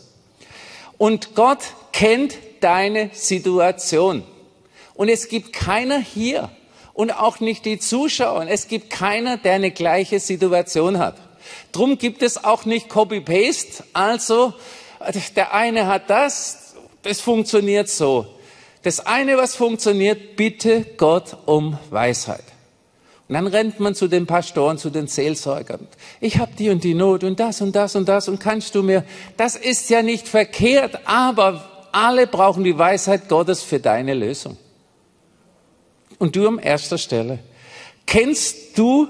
Und 0.96 1.34
Gott 1.34 1.60
kennt 1.92 2.38
deine 2.60 3.10
Situation. 3.12 4.22
Und 4.94 5.10
es 5.10 5.28
gibt 5.28 5.52
keiner 5.52 5.98
hier, 5.98 6.48
und 6.94 7.10
auch 7.10 7.40
nicht 7.40 7.64
die 7.66 7.78
Zuschauer. 7.78 8.46
Es 8.48 8.68
gibt 8.68 8.88
keiner, 8.88 9.36
der 9.36 9.54
eine 9.54 9.72
gleiche 9.72 10.20
Situation 10.20 10.98
hat. 10.98 11.16
Drum 11.72 11.98
gibt 11.98 12.22
es 12.22 12.42
auch 12.42 12.64
nicht 12.64 12.88
Copy-Paste. 12.88 13.84
Also, 13.92 14.54
der 15.36 15.52
eine 15.52 15.86
hat 15.86 16.08
das, 16.08 16.74
das 17.02 17.20
funktioniert 17.20 17.88
so. 17.88 18.26
Das 18.82 19.04
eine, 19.04 19.36
was 19.36 19.56
funktioniert, 19.56 20.36
bitte 20.36 20.86
Gott 20.96 21.36
um 21.46 21.78
Weisheit. 21.90 22.44
Und 23.28 23.34
dann 23.34 23.46
rennt 23.46 23.80
man 23.80 23.94
zu 23.94 24.06
den 24.06 24.26
Pastoren, 24.26 24.78
zu 24.78 24.90
den 24.90 25.06
Seelsorgern. 25.06 25.88
Ich 26.20 26.38
habe 26.38 26.52
die 26.58 26.68
und 26.68 26.84
die 26.84 26.94
Not 26.94 27.24
und 27.24 27.40
das 27.40 27.60
und 27.62 27.74
das 27.74 27.96
und 27.96 28.06
das 28.06 28.28
und 28.28 28.38
kannst 28.38 28.74
du 28.74 28.82
mir, 28.82 29.04
das 29.36 29.56
ist 29.56 29.88
ja 29.88 30.02
nicht 30.02 30.28
verkehrt, 30.28 31.00
aber 31.06 31.88
alle 31.92 32.26
brauchen 32.26 32.64
die 32.64 32.76
Weisheit 32.76 33.28
Gottes 33.28 33.62
für 33.62 33.80
deine 33.80 34.12
Lösung 34.12 34.58
und 36.18 36.36
du 36.36 36.46
an 36.46 36.58
erster 36.58 36.98
Stelle. 36.98 37.38
Kennst 38.06 38.78
du 38.78 39.08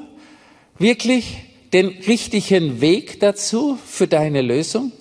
wirklich 0.78 1.38
den 1.72 1.88
richtigen 1.88 2.80
Weg 2.80 3.20
dazu 3.20 3.78
für 3.84 4.06
deine 4.06 4.42
Lösung? 4.42 4.92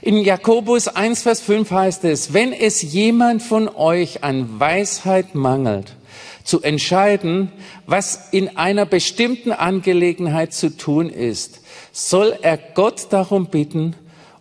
In 0.00 0.18
Jakobus 0.18 0.88
1, 0.88 1.22
Vers 1.22 1.40
5 1.40 1.70
heißt 1.70 2.04
es, 2.04 2.32
wenn 2.32 2.52
es 2.52 2.82
jemand 2.82 3.42
von 3.42 3.68
euch 3.68 4.22
an 4.22 4.60
Weisheit 4.60 5.34
mangelt, 5.34 5.96
zu 6.44 6.62
entscheiden, 6.62 7.52
was 7.86 8.28
in 8.30 8.56
einer 8.56 8.86
bestimmten 8.86 9.52
Angelegenheit 9.52 10.54
zu 10.54 10.74
tun 10.76 11.10
ist, 11.10 11.60
soll 11.92 12.38
er 12.40 12.56
Gott 12.56 13.08
darum 13.10 13.46
bitten 13.46 13.96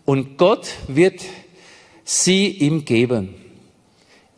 und 0.06 0.38
Gott 0.38 0.67
wird 0.88 1.21
sie 2.06 2.47
ihm 2.47 2.86
geben. 2.86 3.36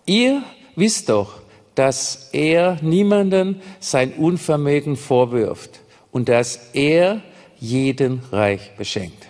Ihr 0.06 0.42
wisst 0.76 1.10
doch, 1.10 1.42
dass 1.80 2.28
er 2.34 2.78
niemanden 2.82 3.62
sein 3.80 4.12
Unvermögen 4.12 4.98
vorwirft 4.98 5.80
und 6.12 6.28
dass 6.28 6.72
er 6.74 7.22
jeden 7.58 8.22
reich 8.34 8.76
beschenkt. 8.76 9.28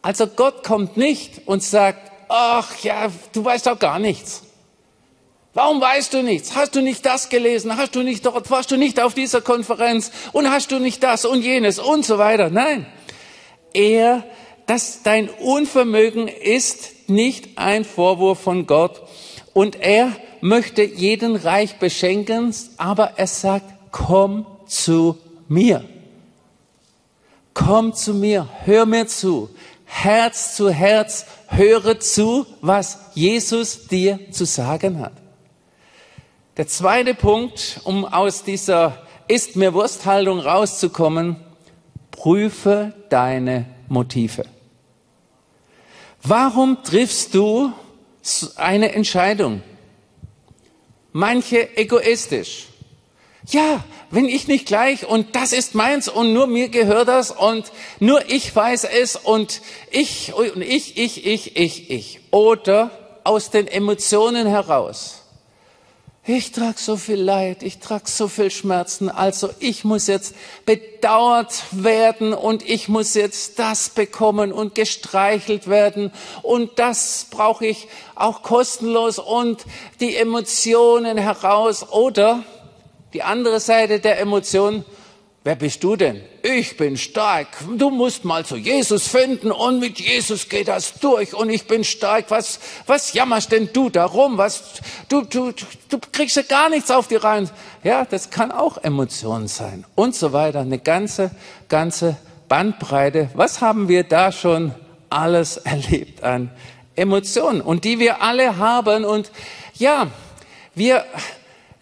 Also 0.00 0.28
Gott 0.28 0.64
kommt 0.64 0.96
nicht 0.96 1.42
und 1.46 1.62
sagt, 1.62 2.10
ach 2.30 2.74
ja, 2.82 3.12
du 3.34 3.44
weißt 3.44 3.66
doch 3.66 3.78
gar 3.78 3.98
nichts. 3.98 4.44
Warum 5.52 5.82
weißt 5.82 6.14
du 6.14 6.22
nichts? 6.22 6.56
Hast 6.56 6.74
du 6.74 6.80
nicht 6.80 7.04
das 7.04 7.28
gelesen? 7.28 7.76
Hast 7.76 7.94
du 7.96 8.02
nicht 8.02 8.24
dort, 8.24 8.50
warst 8.50 8.70
du 8.70 8.78
nicht 8.78 8.98
auf 8.98 9.12
dieser 9.12 9.42
Konferenz? 9.42 10.12
Und 10.32 10.50
hast 10.50 10.72
du 10.72 10.78
nicht 10.78 11.02
das 11.02 11.26
und 11.26 11.42
jenes 11.42 11.78
und 11.78 12.06
so 12.06 12.16
weiter? 12.16 12.48
Nein. 12.48 12.86
Er, 13.74 14.24
das, 14.64 15.02
dein 15.02 15.28
Unvermögen 15.28 16.28
ist 16.28 17.10
nicht 17.10 17.58
ein 17.58 17.84
Vorwurf 17.84 18.40
von 18.40 18.66
Gott. 18.66 19.02
Und 19.52 19.82
er 19.82 20.16
möchte 20.40 20.82
jeden 20.82 21.36
reich 21.36 21.78
beschenken, 21.78 22.54
aber 22.76 23.12
er 23.16 23.26
sagt, 23.26 23.66
komm 23.90 24.46
zu 24.66 25.18
mir. 25.48 25.84
Komm 27.54 27.94
zu 27.94 28.14
mir, 28.14 28.48
hör 28.64 28.86
mir 28.86 29.06
zu. 29.06 29.50
Herz 29.84 30.54
zu 30.54 30.70
Herz, 30.70 31.26
höre 31.48 31.98
zu, 31.98 32.46
was 32.60 32.98
Jesus 33.14 33.88
dir 33.88 34.18
zu 34.30 34.46
sagen 34.46 35.00
hat. 35.00 35.12
Der 36.56 36.68
zweite 36.68 37.14
Punkt, 37.14 37.80
um 37.84 38.04
aus 38.04 38.44
dieser 38.44 39.06
ist 39.28 39.56
mir 39.56 39.74
Wursthaltung 39.74 40.40
rauszukommen, 40.40 41.36
prüfe 42.10 42.94
deine 43.08 43.66
Motive. 43.88 44.44
Warum 46.22 46.82
triffst 46.82 47.34
du 47.34 47.72
eine 48.56 48.92
Entscheidung? 48.92 49.62
Manche 51.12 51.76
egoistisch. 51.76 52.66
Ja, 53.46 53.84
wenn 54.10 54.26
ich 54.26 54.48
nicht 54.48 54.66
gleich 54.66 55.06
und 55.06 55.34
das 55.34 55.52
ist 55.52 55.74
meins 55.74 56.08
und 56.08 56.32
nur 56.32 56.46
mir 56.46 56.68
gehört 56.68 57.08
das 57.08 57.30
und 57.30 57.72
nur 57.98 58.30
ich 58.30 58.54
weiß 58.54 58.84
es 58.84 59.16
und 59.16 59.62
ich 59.90 60.34
und 60.34 60.62
ich, 60.62 60.98
ich, 60.98 61.26
ich, 61.26 61.56
ich, 61.56 61.90
ich. 61.90 62.20
Oder 62.30 62.90
aus 63.24 63.50
den 63.50 63.66
Emotionen 63.66 64.46
heraus. 64.46 65.19
Ich 66.26 66.52
trage 66.52 66.76
so 66.76 66.98
viel 66.98 67.18
Leid, 67.18 67.62
ich 67.62 67.78
trage 67.78 68.04
so 68.04 68.28
viel 68.28 68.50
Schmerzen, 68.50 69.08
also 69.08 69.48
ich 69.58 69.84
muss 69.84 70.06
jetzt 70.06 70.34
bedauert 70.66 71.62
werden 71.70 72.34
und 72.34 72.62
ich 72.62 72.90
muss 72.90 73.14
jetzt 73.14 73.58
das 73.58 73.88
bekommen 73.88 74.52
und 74.52 74.74
gestreichelt 74.74 75.66
werden 75.66 76.12
und 76.42 76.78
das 76.78 77.26
brauche 77.30 77.66
ich 77.66 77.88
auch 78.16 78.42
kostenlos 78.42 79.18
und 79.18 79.64
die 80.00 80.14
Emotionen 80.14 81.16
heraus 81.16 81.90
oder 81.90 82.44
die 83.14 83.22
andere 83.22 83.58
Seite 83.58 83.98
der 83.98 84.20
Emotion, 84.20 84.84
wer 85.44 85.54
bist 85.56 85.82
du 85.82 85.96
denn? 85.96 86.22
Ich 86.42 86.76
bin 86.76 86.96
stark. 86.96 87.48
Du 87.76 87.90
musst 87.90 88.24
mal 88.24 88.44
zu 88.44 88.56
Jesus 88.56 89.06
finden 89.08 89.50
und 89.50 89.80
mit 89.80 89.98
Jesus 89.98 90.48
geht 90.48 90.68
das 90.68 90.94
durch 91.00 91.34
und 91.34 91.50
ich 91.50 91.66
bin 91.66 91.84
stark. 91.84 92.26
Was, 92.28 92.60
was 92.86 93.12
jammerst 93.12 93.52
denn 93.52 93.70
du 93.72 93.90
darum? 93.90 94.38
Was, 94.38 94.80
du, 95.08 95.22
du, 95.22 95.52
du 95.88 95.98
kriegst 96.12 96.36
ja 96.36 96.42
gar 96.42 96.68
nichts 96.68 96.90
auf 96.90 97.08
die 97.08 97.16
Reihe. 97.16 97.48
Ja, 97.82 98.04
das 98.04 98.30
kann 98.30 98.52
auch 98.52 98.78
Emotionen 98.78 99.48
sein 99.48 99.84
und 99.94 100.14
so 100.14 100.32
weiter. 100.32 100.60
Eine 100.60 100.78
ganze, 100.78 101.30
ganze 101.68 102.16
Bandbreite. 102.48 103.30
Was 103.34 103.60
haben 103.60 103.88
wir 103.88 104.04
da 104.04 104.32
schon 104.32 104.74
alles 105.08 105.56
erlebt 105.58 106.22
an 106.22 106.50
Emotionen 106.96 107.60
und 107.60 107.84
die 107.84 107.98
wir 107.98 108.22
alle 108.22 108.58
haben 108.58 109.04
und 109.04 109.30
ja, 109.74 110.08
wir, 110.74 111.04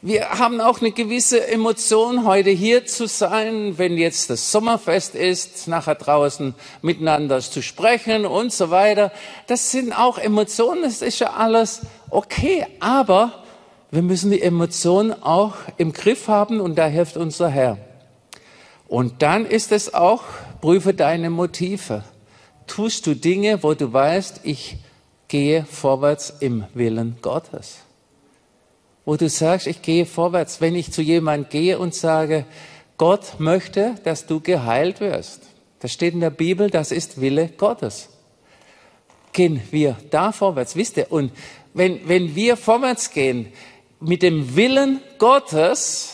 wir 0.00 0.30
haben 0.30 0.60
auch 0.60 0.80
eine 0.80 0.92
gewisse 0.92 1.48
Emotion, 1.48 2.24
heute 2.24 2.50
hier 2.50 2.86
zu 2.86 3.08
sein, 3.08 3.78
wenn 3.78 3.98
jetzt 3.98 4.30
das 4.30 4.52
Sommerfest 4.52 5.16
ist, 5.16 5.66
nachher 5.66 5.96
draußen 5.96 6.54
miteinander 6.82 7.40
zu 7.40 7.62
sprechen 7.62 8.24
und 8.24 8.52
so 8.52 8.70
weiter. 8.70 9.10
Das 9.48 9.72
sind 9.72 9.92
auch 9.92 10.18
Emotionen, 10.18 10.82
das 10.82 11.02
ist 11.02 11.18
ja 11.18 11.32
alles 11.32 11.80
okay, 12.10 12.64
aber 12.78 13.42
wir 13.90 14.02
müssen 14.02 14.30
die 14.30 14.40
Emotionen 14.40 15.20
auch 15.20 15.54
im 15.78 15.92
Griff 15.92 16.28
haben 16.28 16.60
und 16.60 16.76
da 16.76 16.86
hilft 16.86 17.16
unser 17.16 17.48
Herr. 17.48 17.78
Und 18.86 19.22
dann 19.22 19.46
ist 19.46 19.72
es 19.72 19.94
auch, 19.94 20.22
prüfe 20.60 20.94
deine 20.94 21.28
Motive. 21.28 22.04
Tust 22.68 23.04
du 23.04 23.16
Dinge, 23.16 23.64
wo 23.64 23.74
du 23.74 23.92
weißt, 23.92 24.42
ich 24.44 24.76
gehe 25.26 25.64
vorwärts 25.64 26.34
im 26.38 26.66
Willen 26.72 27.16
Gottes? 27.20 27.87
Wo 29.08 29.16
du 29.16 29.30
sagst, 29.30 29.66
ich 29.66 29.80
gehe 29.80 30.04
vorwärts, 30.04 30.60
wenn 30.60 30.74
ich 30.74 30.92
zu 30.92 31.00
jemandem 31.00 31.48
gehe 31.48 31.78
und 31.78 31.94
sage, 31.94 32.44
Gott 32.98 33.36
möchte, 33.40 33.94
dass 34.04 34.26
du 34.26 34.38
geheilt 34.38 35.00
wirst. 35.00 35.44
Das 35.80 35.94
steht 35.94 36.12
in 36.12 36.20
der 36.20 36.28
Bibel, 36.28 36.68
das 36.68 36.92
ist 36.92 37.18
Wille 37.18 37.48
Gottes. 37.48 38.10
Gehen 39.32 39.62
wir 39.70 39.96
da 40.10 40.30
vorwärts, 40.30 40.76
wisst 40.76 40.98
ihr? 40.98 41.10
Und 41.10 41.32
wenn, 41.72 42.06
wenn 42.06 42.34
wir 42.36 42.58
vorwärts 42.58 43.10
gehen 43.10 43.50
mit 43.98 44.20
dem 44.20 44.56
Willen 44.56 45.00
Gottes, 45.16 46.12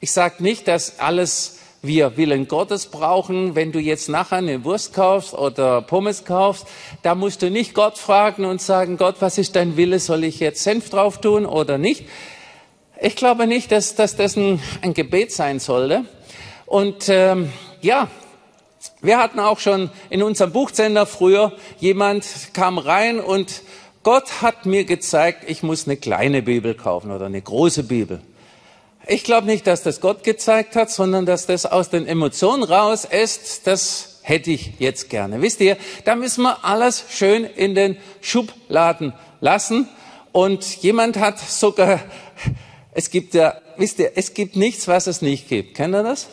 ich 0.00 0.10
sage 0.10 0.42
nicht, 0.42 0.66
dass 0.66 0.98
alles 0.98 1.60
wir 1.82 2.16
Willen 2.16 2.46
Gottes 2.46 2.86
brauchen. 2.86 3.54
Wenn 3.56 3.72
du 3.72 3.80
jetzt 3.80 4.08
nachher 4.08 4.36
eine 4.36 4.64
Wurst 4.64 4.94
kaufst 4.94 5.34
oder 5.34 5.82
Pommes 5.82 6.24
kaufst, 6.24 6.66
da 7.02 7.14
musst 7.14 7.42
du 7.42 7.50
nicht 7.50 7.74
Gott 7.74 7.98
fragen 7.98 8.44
und 8.44 8.62
sagen, 8.62 8.96
Gott, 8.96 9.16
was 9.20 9.36
ist 9.36 9.56
dein 9.56 9.76
Wille? 9.76 9.98
Soll 9.98 10.24
ich 10.24 10.40
jetzt 10.40 10.62
Senf 10.62 10.90
drauf 10.90 11.20
tun 11.20 11.44
oder 11.44 11.78
nicht? 11.78 12.06
Ich 13.00 13.16
glaube 13.16 13.48
nicht, 13.48 13.72
dass, 13.72 13.96
dass 13.96 14.14
das 14.14 14.36
ein, 14.36 14.62
ein 14.80 14.94
Gebet 14.94 15.32
sein 15.32 15.58
sollte. 15.58 16.04
Und 16.66 17.08
ähm, 17.08 17.50
ja, 17.80 18.08
wir 19.00 19.18
hatten 19.18 19.40
auch 19.40 19.58
schon 19.58 19.90
in 20.08 20.22
unserem 20.22 20.52
Buchsender 20.52 21.06
früher, 21.06 21.52
jemand 21.80 22.24
kam 22.54 22.78
rein 22.78 23.18
und 23.18 23.62
Gott 24.04 24.42
hat 24.42 24.66
mir 24.66 24.84
gezeigt, 24.84 25.44
ich 25.48 25.62
muss 25.62 25.86
eine 25.86 25.96
kleine 25.96 26.42
Bibel 26.42 26.74
kaufen 26.74 27.10
oder 27.10 27.26
eine 27.26 27.42
große 27.42 27.84
Bibel. 27.84 28.20
Ich 29.06 29.24
glaube 29.24 29.46
nicht, 29.46 29.66
dass 29.66 29.82
das 29.82 30.00
Gott 30.00 30.24
gezeigt 30.24 30.76
hat, 30.76 30.90
sondern 30.90 31.26
dass 31.26 31.46
das 31.46 31.66
aus 31.66 31.90
den 31.90 32.06
Emotionen 32.06 32.62
raus 32.62 33.04
ist. 33.04 33.66
Das 33.66 34.20
hätte 34.22 34.50
ich 34.50 34.74
jetzt 34.78 35.10
gerne. 35.10 35.42
Wisst 35.42 35.60
ihr, 35.60 35.76
da 36.04 36.14
müssen 36.14 36.42
wir 36.42 36.64
alles 36.64 37.04
schön 37.08 37.44
in 37.44 37.74
den 37.74 37.96
Schubladen 38.20 39.12
lassen. 39.40 39.88
Und 40.30 40.64
jemand 40.82 41.18
hat 41.18 41.38
sogar 41.40 42.00
es 42.94 43.08
gibt 43.08 43.32
ja, 43.32 43.54
wisst 43.78 43.98
ihr, 44.00 44.12
es 44.16 44.34
gibt 44.34 44.54
nichts, 44.54 44.86
was 44.86 45.06
es 45.06 45.22
nicht 45.22 45.48
gibt. 45.48 45.74
Kennt 45.74 45.94
ihr 45.94 46.02
das? 46.02 46.28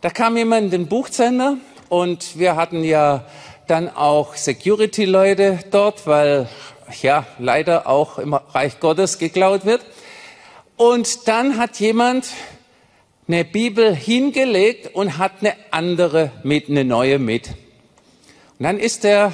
Da 0.00 0.08
kam 0.08 0.36
jemand 0.36 0.66
in 0.66 0.70
den 0.70 0.86
Buchzender 0.86 1.56
und 1.88 2.38
wir 2.38 2.54
hatten 2.54 2.84
ja 2.84 3.26
dann 3.66 3.88
auch 3.88 4.36
Security-Leute 4.36 5.58
dort, 5.72 6.06
weil 6.06 6.48
ja 7.00 7.26
leider 7.40 7.88
auch 7.88 8.18
im 8.18 8.34
Reich 8.34 8.78
Gottes 8.78 9.18
geklaut 9.18 9.64
wird. 9.64 9.80
Und 10.82 11.28
dann 11.28 11.58
hat 11.58 11.78
jemand 11.78 12.26
eine 13.28 13.44
Bibel 13.44 13.94
hingelegt 13.94 14.92
und 14.92 15.16
hat 15.16 15.34
eine 15.38 15.54
andere 15.70 16.32
mit, 16.42 16.68
eine 16.68 16.84
neue 16.84 17.20
mit. 17.20 17.50
Und 18.58 18.64
dann 18.64 18.80
ist 18.80 19.04
der 19.04 19.32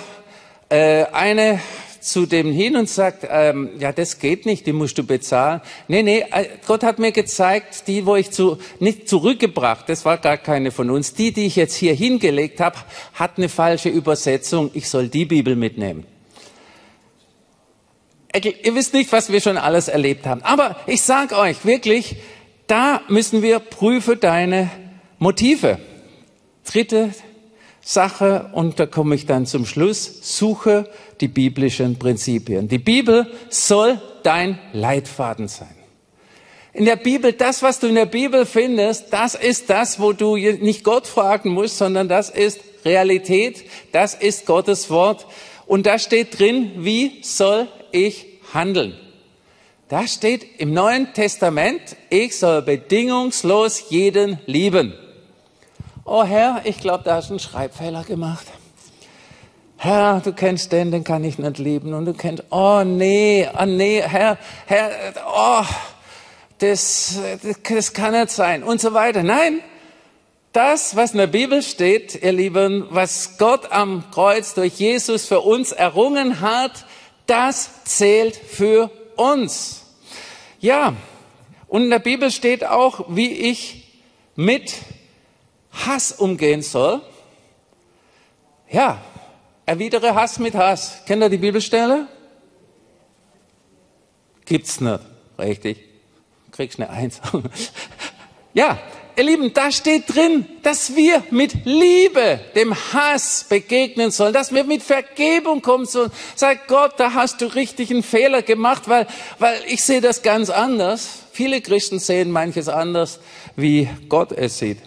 äh, 0.69 1.07
eine 1.07 1.59
zu 2.01 2.27
dem 2.27 2.53
hin 2.53 2.77
und 2.77 2.91
sagt, 2.91 3.27
ähm, 3.31 3.71
ja, 3.79 3.93
das 3.93 4.19
geht 4.19 4.45
nicht, 4.45 4.67
die 4.67 4.75
musst 4.75 4.99
du 4.99 5.05
bezahlen. 5.05 5.63
Nee, 5.89 6.03
nee, 6.03 6.23
äh, 6.31 6.49
Gott 6.67 6.83
hat 6.83 6.99
mir 6.99 7.13
gezeigt, 7.13 7.89
die, 7.89 8.05
wo 8.05 8.17
ich 8.17 8.31
zu, 8.31 8.59
nicht 8.79 9.09
zurückgebracht, 9.09 9.89
das 9.89 10.05
war 10.05 10.19
gar 10.19 10.37
keine 10.37 10.71
von 10.71 10.91
uns, 10.91 11.15
die, 11.15 11.33
die 11.33 11.47
ich 11.47 11.57
jetzt 11.57 11.77
hier 11.77 11.95
hingelegt 11.95 12.61
habe, 12.61 12.77
hat 13.15 13.39
eine 13.39 13.49
falsche 13.49 13.89
Übersetzung, 13.89 14.71
ich 14.75 14.91
soll 14.91 15.09
die 15.09 15.25
Bibel 15.25 15.57
mitnehmen. 15.57 16.05
Ihr 18.35 18.75
wisst 18.75 18.93
nicht, 18.93 19.11
was 19.13 19.33
wir 19.33 19.41
schon 19.41 19.57
alles 19.57 19.89
erlebt 19.89 20.27
haben. 20.27 20.43
Aber 20.43 20.77
ich 20.87 21.03
sage 21.03 21.37
euch 21.37 21.65
wirklich, 21.65 22.17
da 22.67 23.01
müssen 23.09 23.43
wir 23.43 23.59
prüfe 23.59 24.17
deine 24.17 24.71
Motive. 25.19 25.79
Dritte 26.65 27.11
Sache, 27.81 28.51
und 28.53 28.79
da 28.79 28.85
komme 28.85 29.15
ich 29.15 29.25
dann 29.25 29.47
zum 29.47 29.65
Schluss, 29.65 30.37
suche 30.37 30.91
die 31.23 31.29
biblischen 31.29 31.99
Prinzipien. 31.99 32.69
Die 32.69 32.79
Bibel 32.79 33.27
soll 33.49 33.99
dein 34.23 34.59
Leitfaden 34.75 35.49
sein. 35.49 35.75
In 36.75 36.85
der 36.85 36.97
Bibel, 36.97 37.33
das, 37.33 37.63
was 37.63 37.81
du 37.81 37.87
in 37.87 37.95
der 37.95 38.05
Bibel 38.05 38.45
findest, 38.45 39.11
das 39.11 39.35
ist 39.35 39.71
das, 39.71 39.99
wo 39.99 40.13
du 40.13 40.37
nicht 40.37 40.85
Gott 40.85 41.07
fragen 41.07 41.51
musst, 41.51 41.79
sondern 41.79 42.09
das 42.09 42.29
ist 42.29 42.61
Realität, 42.85 43.65
das 43.91 44.15
ist 44.15 44.45
Gottes 44.45 44.91
Wort. 44.91 45.27
Und 45.67 45.87
da 45.87 45.99
steht 45.99 46.39
drin, 46.39 46.73
wie 46.77 47.21
soll 47.23 47.69
ich 47.93 48.41
handeln? 48.53 48.95
Da 49.89 50.07
steht 50.07 50.61
im 50.61 50.75
Neuen 50.75 51.15
Testament, 51.15 51.81
ich 52.11 52.39
soll 52.39 52.63
bedingungslos 52.63 53.89
jeden 53.89 54.39
lieben. 54.47 54.93
Oh 56.05 56.25
Herr, 56.25 56.63
ich 56.65 56.79
glaube, 56.79 57.05
da 57.05 57.17
hast 57.17 57.29
du 57.29 57.35
einen 57.35 57.41
Schreibfehler 57.41 58.05
gemacht. 58.05 58.47
Herr, 59.79 60.21
du 60.21 60.33
kennst 60.33 60.73
den, 60.73 60.91
den 60.91 61.05
kann 61.05 61.23
ich 61.23 61.39
nicht 61.39 61.59
lieben. 61.59 61.95
Und 61.95 62.05
du 62.05 62.13
kennst, 62.13 62.45
oh 62.51 62.83
nee, 62.85 63.49
oh 63.59 63.65
nee, 63.65 64.03
Herr, 64.03 64.37
Herr, 64.67 64.91
oh, 65.27 65.65
das, 66.59 67.19
das 67.69 67.93
kann 67.93 68.13
nicht 68.13 68.31
sein 68.31 68.63
und 68.65 68.81
so 68.81 68.93
weiter. 68.93 69.23
Nein, 69.23 69.61
das, 70.53 70.97
was 70.97 71.13
in 71.13 71.19
der 71.19 71.29
Bibel 71.29 71.63
steht, 71.63 72.21
ihr 72.23 72.33
Lieben, 72.33 72.87
was 72.91 73.39
Gott 73.39 73.71
am 73.71 74.11
Kreuz 74.11 74.55
durch 74.55 74.75
Jesus 74.75 75.27
für 75.27 75.41
uns 75.41 75.73
errungen 75.73 76.41
hat, 76.41 76.85
das 77.29 77.85
zählt 77.85 78.35
für 78.35 78.91
uns. 79.17 79.85
Ja, 80.59 80.97
und 81.69 81.85
in 81.85 81.91
der 81.91 82.01
Bibel 82.01 82.33
steht 82.33 82.65
auch, 82.65 83.05
wie 83.09 83.31
ich 83.33 84.03
mit 84.35 84.75
Hass 85.71 86.11
umgehen 86.13 86.63
soll. 86.63 87.01
Ja, 88.71 89.01
Erwidere 89.69 90.15
Hass 90.15 90.39
mit 90.39 90.55
Hass. 90.55 91.03
Kennt 91.05 91.23
ihr 91.23 91.29
die 91.29 91.37
Bibelstelle? 91.37 92.09
Gibt's 94.47 94.81
nicht. 94.81 95.01
Richtig. 95.39 95.85
Kriegst 96.53 96.81
eine 96.81 96.89
Eins. 96.89 97.21
ja, 98.55 98.79
ihr 99.19 99.25
Lieben, 99.25 99.53
da 99.53 99.71
steht 99.73 100.15
drin, 100.15 100.47
dass 100.63 100.95
wir 100.95 101.25
mit 101.31 101.65
Liebe 101.65 102.41
dem 102.55 102.75
Hass 102.75 103.45
begegnen 103.49 104.11
sollen, 104.11 104.33
dass 104.33 104.55
wir 104.55 104.65
mit 104.65 104.83
Vergebung 104.83 105.61
kommen 105.61 105.87
sollen. 105.87 106.13
Sag 106.37 106.69
Gott, 106.69 106.93
da 106.99 107.15
hast 107.15 107.41
du 107.41 107.47
richtig 107.47 107.91
einen 107.91 108.05
Fehler 108.05 108.43
gemacht, 108.43 108.89
weil, 108.89 109.07
weil 109.39 109.59
ich 109.67 109.83
sehe 109.83 110.01
das 110.01 110.23
ganz 110.23 110.51
anders. 110.51 111.25
Viele 111.33 111.61
Christen 111.61 111.99
sehen 111.99 112.31
manches 112.31 112.69
anders, 112.69 113.19
wie 113.57 113.89
Gott 114.09 114.33
es 114.33 114.59
sieht. 114.59 114.79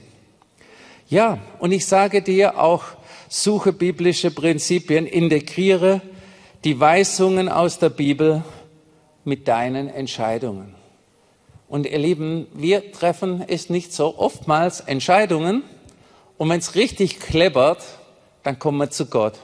Ja, 1.10 1.40
und 1.60 1.74
ich 1.74 1.86
sage 1.86 2.22
dir 2.22 2.58
auch, 2.58 2.84
suche 3.28 3.74
biblische 3.74 4.32
Prinzipien, 4.32 5.06
integriere 5.06 6.02
die 6.64 6.80
Weisungen 6.80 7.50
aus 7.50 7.80
der 7.80 7.90
Bibel 7.90 8.44
mit 9.26 9.48
deinen 9.48 9.90
Entscheidungen. 9.90 10.81
Und 11.72 11.86
ihr 11.86 11.99
Lieben, 11.99 12.47
wir 12.53 12.91
treffen 12.91 13.45
es 13.47 13.69
nicht 13.69 13.93
so 13.93 14.17
oftmals 14.17 14.82
Entscheidungen. 14.82 15.63
Und 16.38 16.49
wenn 16.49 16.59
es 16.59 16.76
richtig 16.76 17.22
kleppert, 17.22 17.82
dann 18.43 18.59
kommen 18.59 18.78
wir 18.78 18.89
zu 18.89 19.05
Gott. 19.05 19.36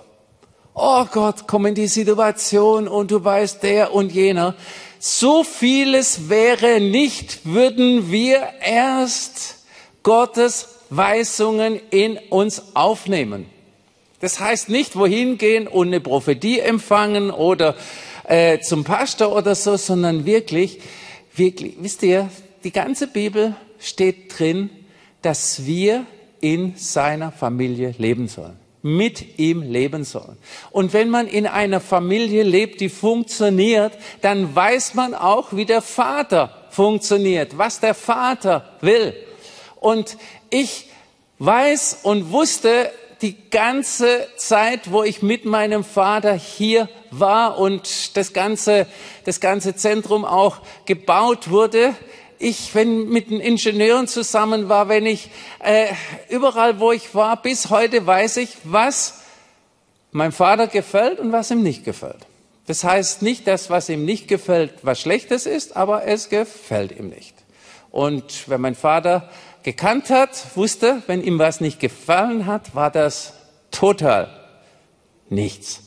Oh 0.73 1.05
Gott, 1.09 1.47
komm 1.47 1.67
in 1.67 1.75
die 1.75 1.87
Situation 1.87 2.89
und 2.89 3.11
du 3.11 3.23
weißt 3.23 3.63
der 3.63 3.93
und 3.93 4.11
jener. 4.11 4.55
So 4.99 5.45
vieles 5.45 6.27
wäre 6.27 6.81
nicht, 6.81 7.45
würden 7.45 8.11
wir 8.11 8.45
erst 8.59 9.59
Gottes 10.03 10.67
Weisungen 10.89 11.79
in 11.91 12.19
uns 12.29 12.75
aufnehmen. 12.75 13.45
Das 14.19 14.41
heißt 14.41 14.67
nicht 14.67 14.97
wohin 14.97 15.37
gehen 15.37 15.65
und 15.65 15.87
eine 15.87 16.01
Prophetie 16.01 16.59
empfangen 16.59 17.31
oder 17.31 17.75
äh, 18.25 18.59
zum 18.59 18.83
Pastor 18.83 19.33
oder 19.33 19.55
so, 19.55 19.77
sondern 19.77 20.25
wirklich, 20.25 20.81
wirklich, 21.37 21.75
wisst 21.79 22.03
ihr, 22.03 22.29
die 22.63 22.71
ganze 22.71 23.07
Bibel 23.07 23.55
steht 23.79 24.37
drin, 24.37 24.69
dass 25.21 25.65
wir 25.65 26.05
in 26.41 26.75
seiner 26.75 27.31
Familie 27.31 27.95
leben 27.97 28.27
sollen 28.27 28.57
mit 28.81 29.37
ihm 29.37 29.61
leben 29.61 30.03
sollen. 30.03 30.37
Und 30.71 30.93
wenn 30.93 31.09
man 31.09 31.27
in 31.27 31.45
einer 31.45 31.79
Familie 31.79 32.43
lebt, 32.43 32.79
die 32.79 32.89
funktioniert, 32.89 33.93
dann 34.21 34.55
weiß 34.55 34.93
man 34.93 35.13
auch, 35.13 35.51
wie 35.51 35.65
der 35.65 35.81
Vater 35.81 36.67
funktioniert, 36.69 37.57
was 37.57 37.79
der 37.79 37.93
Vater 37.93 38.77
will. 38.81 39.13
Und 39.79 40.17
ich 40.49 40.89
weiß 41.39 41.99
und 42.03 42.31
wusste 42.31 42.91
die 43.21 43.35
ganze 43.49 44.27
Zeit, 44.37 44.91
wo 44.91 45.03
ich 45.03 45.21
mit 45.21 45.45
meinem 45.45 45.83
Vater 45.83 46.33
hier 46.33 46.87
war 47.11 47.57
und 47.57 48.17
das 48.17 48.33
ganze, 48.33 48.87
das 49.25 49.39
ganze 49.39 49.75
Zentrum 49.75 50.25
auch 50.25 50.59
gebaut 50.85 51.49
wurde, 51.49 51.95
ich, 52.39 52.73
wenn 52.75 53.09
mit 53.09 53.29
den 53.29 53.39
Ingenieuren 53.39 54.07
zusammen 54.07 54.69
war, 54.69 54.89
wenn 54.89 55.05
ich 55.05 55.29
äh, 55.59 55.87
überall, 56.29 56.79
wo 56.79 56.91
ich 56.91 57.15
war, 57.15 57.41
bis 57.41 57.69
heute 57.69 58.05
weiß 58.05 58.37
ich, 58.37 58.57
was 58.63 59.21
meinem 60.11 60.31
Vater 60.31 60.67
gefällt 60.67 61.19
und 61.19 61.31
was 61.31 61.51
ihm 61.51 61.63
nicht 61.63 61.83
gefällt. 61.83 62.27
Das 62.67 62.83
heißt 62.83 63.21
nicht, 63.21 63.47
dass 63.47 63.69
was 63.69 63.89
ihm 63.89 64.05
nicht 64.05 64.27
gefällt, 64.27 64.73
was 64.83 64.99
Schlechtes 64.99 65.45
ist, 65.45 65.75
aber 65.75 66.05
es 66.05 66.29
gefällt 66.29 66.97
ihm 66.97 67.09
nicht. 67.09 67.33
Und 67.91 68.43
wer 68.47 68.57
mein 68.57 68.75
Vater 68.75 69.29
gekannt 69.63 70.09
hat, 70.09 70.55
wusste, 70.55 71.01
wenn 71.07 71.23
ihm 71.23 71.39
was 71.39 71.61
nicht 71.61 71.79
gefallen 71.79 72.45
hat, 72.45 72.75
war 72.75 72.91
das 72.91 73.33
total 73.71 74.29
nichts. 75.29 75.81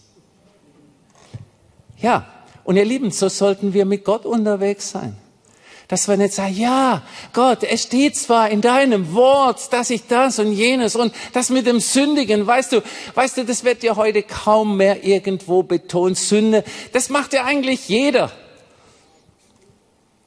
Ja, 2.00 2.26
und 2.64 2.76
ihr 2.76 2.84
Lieben, 2.84 3.10
so 3.10 3.28
sollten 3.28 3.72
wir 3.72 3.84
mit 3.84 4.04
Gott 4.04 4.24
unterwegs 4.24 4.90
sein. 4.90 5.16
Dass 5.88 6.06
wir 6.06 6.16
nicht 6.16 6.34
sagen, 6.34 6.54
ja, 6.56 7.02
Gott, 7.32 7.64
es 7.64 7.82
steht 7.82 8.14
zwar 8.14 8.48
in 8.50 8.60
deinem 8.60 9.12
Wort, 9.12 9.72
dass 9.72 9.90
ich 9.90 10.06
das 10.06 10.38
und 10.38 10.52
jenes 10.52 10.94
und 10.94 11.12
das 11.32 11.50
mit 11.50 11.66
dem 11.66 11.80
Sündigen, 11.80 12.46
weißt 12.46 12.72
du, 12.72 12.82
weißt 13.14 13.38
du, 13.38 13.44
das 13.44 13.64
wird 13.64 13.82
ja 13.82 13.96
heute 13.96 14.22
kaum 14.22 14.76
mehr 14.76 15.02
irgendwo 15.02 15.64
betont. 15.64 16.16
Sünde, 16.16 16.62
das 16.92 17.08
macht 17.08 17.32
ja 17.32 17.44
eigentlich 17.44 17.88
jeder. 17.88 18.30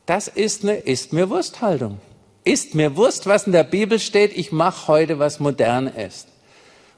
Das 0.05 0.27
ist 0.27 0.63
eine 0.63 0.75
ist 0.75 1.13
mir 1.13 1.29
Wursthaltung. 1.29 1.99
Ist 2.43 2.75
mir 2.75 2.97
Wurst, 2.97 3.25
was 3.25 3.47
in 3.47 3.53
der 3.53 3.63
Bibel 3.63 3.99
steht, 3.99 4.35
ich 4.35 4.51
mache 4.51 4.89
heute, 4.89 5.17
was 5.17 5.39
modern 5.39 5.87
ist. 5.87 6.27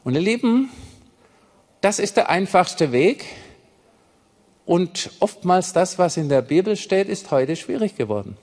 Und 0.03 0.15
ihr 0.15 0.21
Lieben, 0.21 0.71
das 1.81 1.99
ist 1.99 2.17
der 2.17 2.29
einfachste 2.29 2.91
Weg. 2.91 3.25
Und 4.65 5.11
oftmals 5.19 5.73
das, 5.73 5.99
was 5.99 6.17
in 6.17 6.29
der 6.29 6.41
Bibel 6.41 6.75
steht, 6.75 7.07
ist 7.07 7.31
heute 7.31 7.55
schwierig 7.55 7.95
geworden 7.95 8.37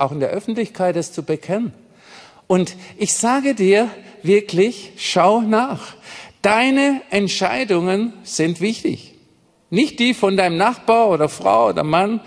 auch 0.00 0.12
in 0.12 0.20
der 0.20 0.30
Öffentlichkeit 0.30 0.96
es 0.96 1.12
zu 1.12 1.22
bekennen. 1.22 1.72
Und 2.46 2.74
ich 2.96 3.14
sage 3.14 3.54
dir 3.54 3.88
wirklich, 4.22 4.92
schau 4.96 5.40
nach. 5.40 5.94
Deine 6.42 7.02
Entscheidungen 7.10 8.14
sind 8.24 8.60
wichtig. 8.60 9.14
Nicht 9.68 10.00
die 10.00 10.14
von 10.14 10.36
deinem 10.36 10.56
Nachbar 10.56 11.10
oder 11.10 11.28
Frau 11.28 11.68
oder 11.68 11.84
Mann. 11.84 12.20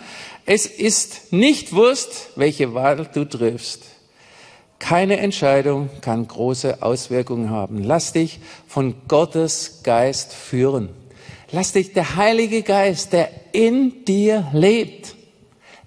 Es 0.46 0.66
ist 0.66 1.34
nicht 1.34 1.74
Wurst, 1.74 2.30
welche 2.36 2.74
Wahl 2.74 3.10
du 3.12 3.26
triffst. 3.26 3.84
Keine 4.80 5.18
Entscheidung 5.18 5.90
kann 6.02 6.28
große 6.28 6.84
Auswirkungen 6.84 7.50
haben. 7.50 7.84
Lass 7.84 8.14
dich 8.14 8.40
von 8.68 8.96
Gottes 9.08 9.82
Geist 9.84 10.34
führen. 10.34 10.90
Lass 11.54 11.72
dich 11.72 11.94
der 11.94 12.18
Heilige 12.18 12.64
Geist, 12.64 13.14
der 13.14 13.30
in 13.54 14.04
dir 14.04 14.50
lebt, 14.52 15.16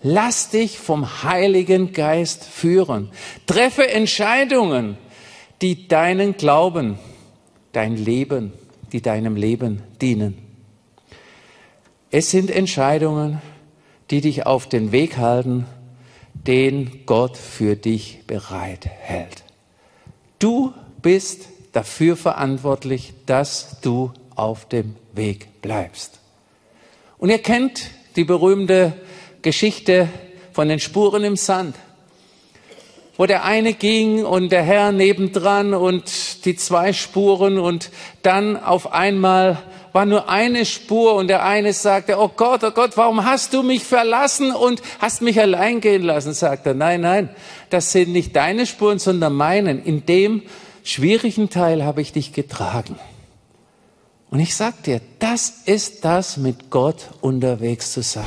Lass 0.08 0.50
dich 0.50 0.78
vom 0.78 1.24
Heiligen 1.24 1.92
Geist 1.92 2.44
führen. 2.44 3.10
Treffe 3.46 3.88
Entscheidungen, 3.88 4.96
die 5.62 5.88
deinen 5.88 6.36
Glauben, 6.36 6.98
dein 7.72 7.96
Leben, 7.96 8.52
die 8.92 9.00
deinem 9.00 9.34
Leben 9.34 9.82
dienen. 10.00 10.38
Es 12.12 12.30
sind 12.30 12.52
Entscheidungen, 12.52 13.42
die 14.10 14.20
dich 14.20 14.46
auf 14.46 14.68
den 14.68 14.92
Weg 14.92 15.16
halten, 15.16 15.66
den 16.34 17.04
Gott 17.06 17.36
für 17.36 17.74
dich 17.74 18.20
bereit 18.28 18.86
hält. 18.86 19.42
Du 20.38 20.72
bist 21.02 21.48
dafür 21.72 22.16
verantwortlich, 22.16 23.12
dass 23.26 23.80
du 23.80 24.12
auf 24.37 24.68
dem 24.68 24.95
Weg 25.12 25.61
bleibst. 25.62 26.20
Und 27.18 27.30
ihr 27.30 27.39
kennt 27.39 27.91
die 28.14 28.24
berühmte 28.24 28.93
Geschichte 29.43 30.09
von 30.53 30.68
den 30.68 30.78
Spuren 30.78 31.24
im 31.24 31.37
Sand, 31.37 31.74
wo 33.16 33.26
der 33.26 33.45
eine 33.45 33.72
ging 33.72 34.24
und 34.24 34.53
der 34.53 34.62
Herr 34.62 34.93
nebendran 34.93 35.74
und 35.74 36.45
die 36.45 36.57
zwei 36.57 36.93
Spuren 36.93 37.59
und 37.59 37.91
dann 38.22 38.62
auf 38.62 38.93
einmal 38.93 39.62
war 39.93 40.05
nur 40.05 40.28
eine 40.28 40.66
Spur 40.66 41.14
und 41.14 41.28
der 41.28 41.43
eine 41.43 41.72
sagte, 41.72 42.18
oh 42.18 42.28
Gott, 42.28 42.62
oh 42.64 42.70
Gott, 42.70 42.99
warum 42.99 43.24
hast 43.24 43.55
du 43.55 43.62
mich 43.62 43.82
verlassen 43.82 44.55
und 44.55 44.82
hast 44.99 45.22
mich 45.22 45.41
allein 45.41 45.80
gehen 45.80 46.03
lassen? 46.03 46.34
Sagt 46.34 46.66
er, 46.66 46.74
nein, 46.74 47.01
nein, 47.01 47.30
das 47.70 47.93
sind 47.93 48.12
nicht 48.12 48.37
deine 48.37 48.66
Spuren, 48.66 48.99
sondern 48.99 49.32
meinen. 49.32 49.82
In 49.82 50.05
dem 50.05 50.43
schwierigen 50.84 51.49
Teil 51.49 51.82
habe 51.82 52.03
ich 52.03 52.12
dich 52.12 52.34
getragen. 52.34 52.99
Und 54.37 54.43
ich 54.43 54.55
sag 54.55 54.82
dir, 54.82 55.01
das 55.18 55.62
ist 55.64 56.05
das, 56.05 56.37
mit 56.37 56.68
Gott 56.68 57.09
unterwegs 57.22 57.93
zu 57.93 58.03
sein. 58.03 58.26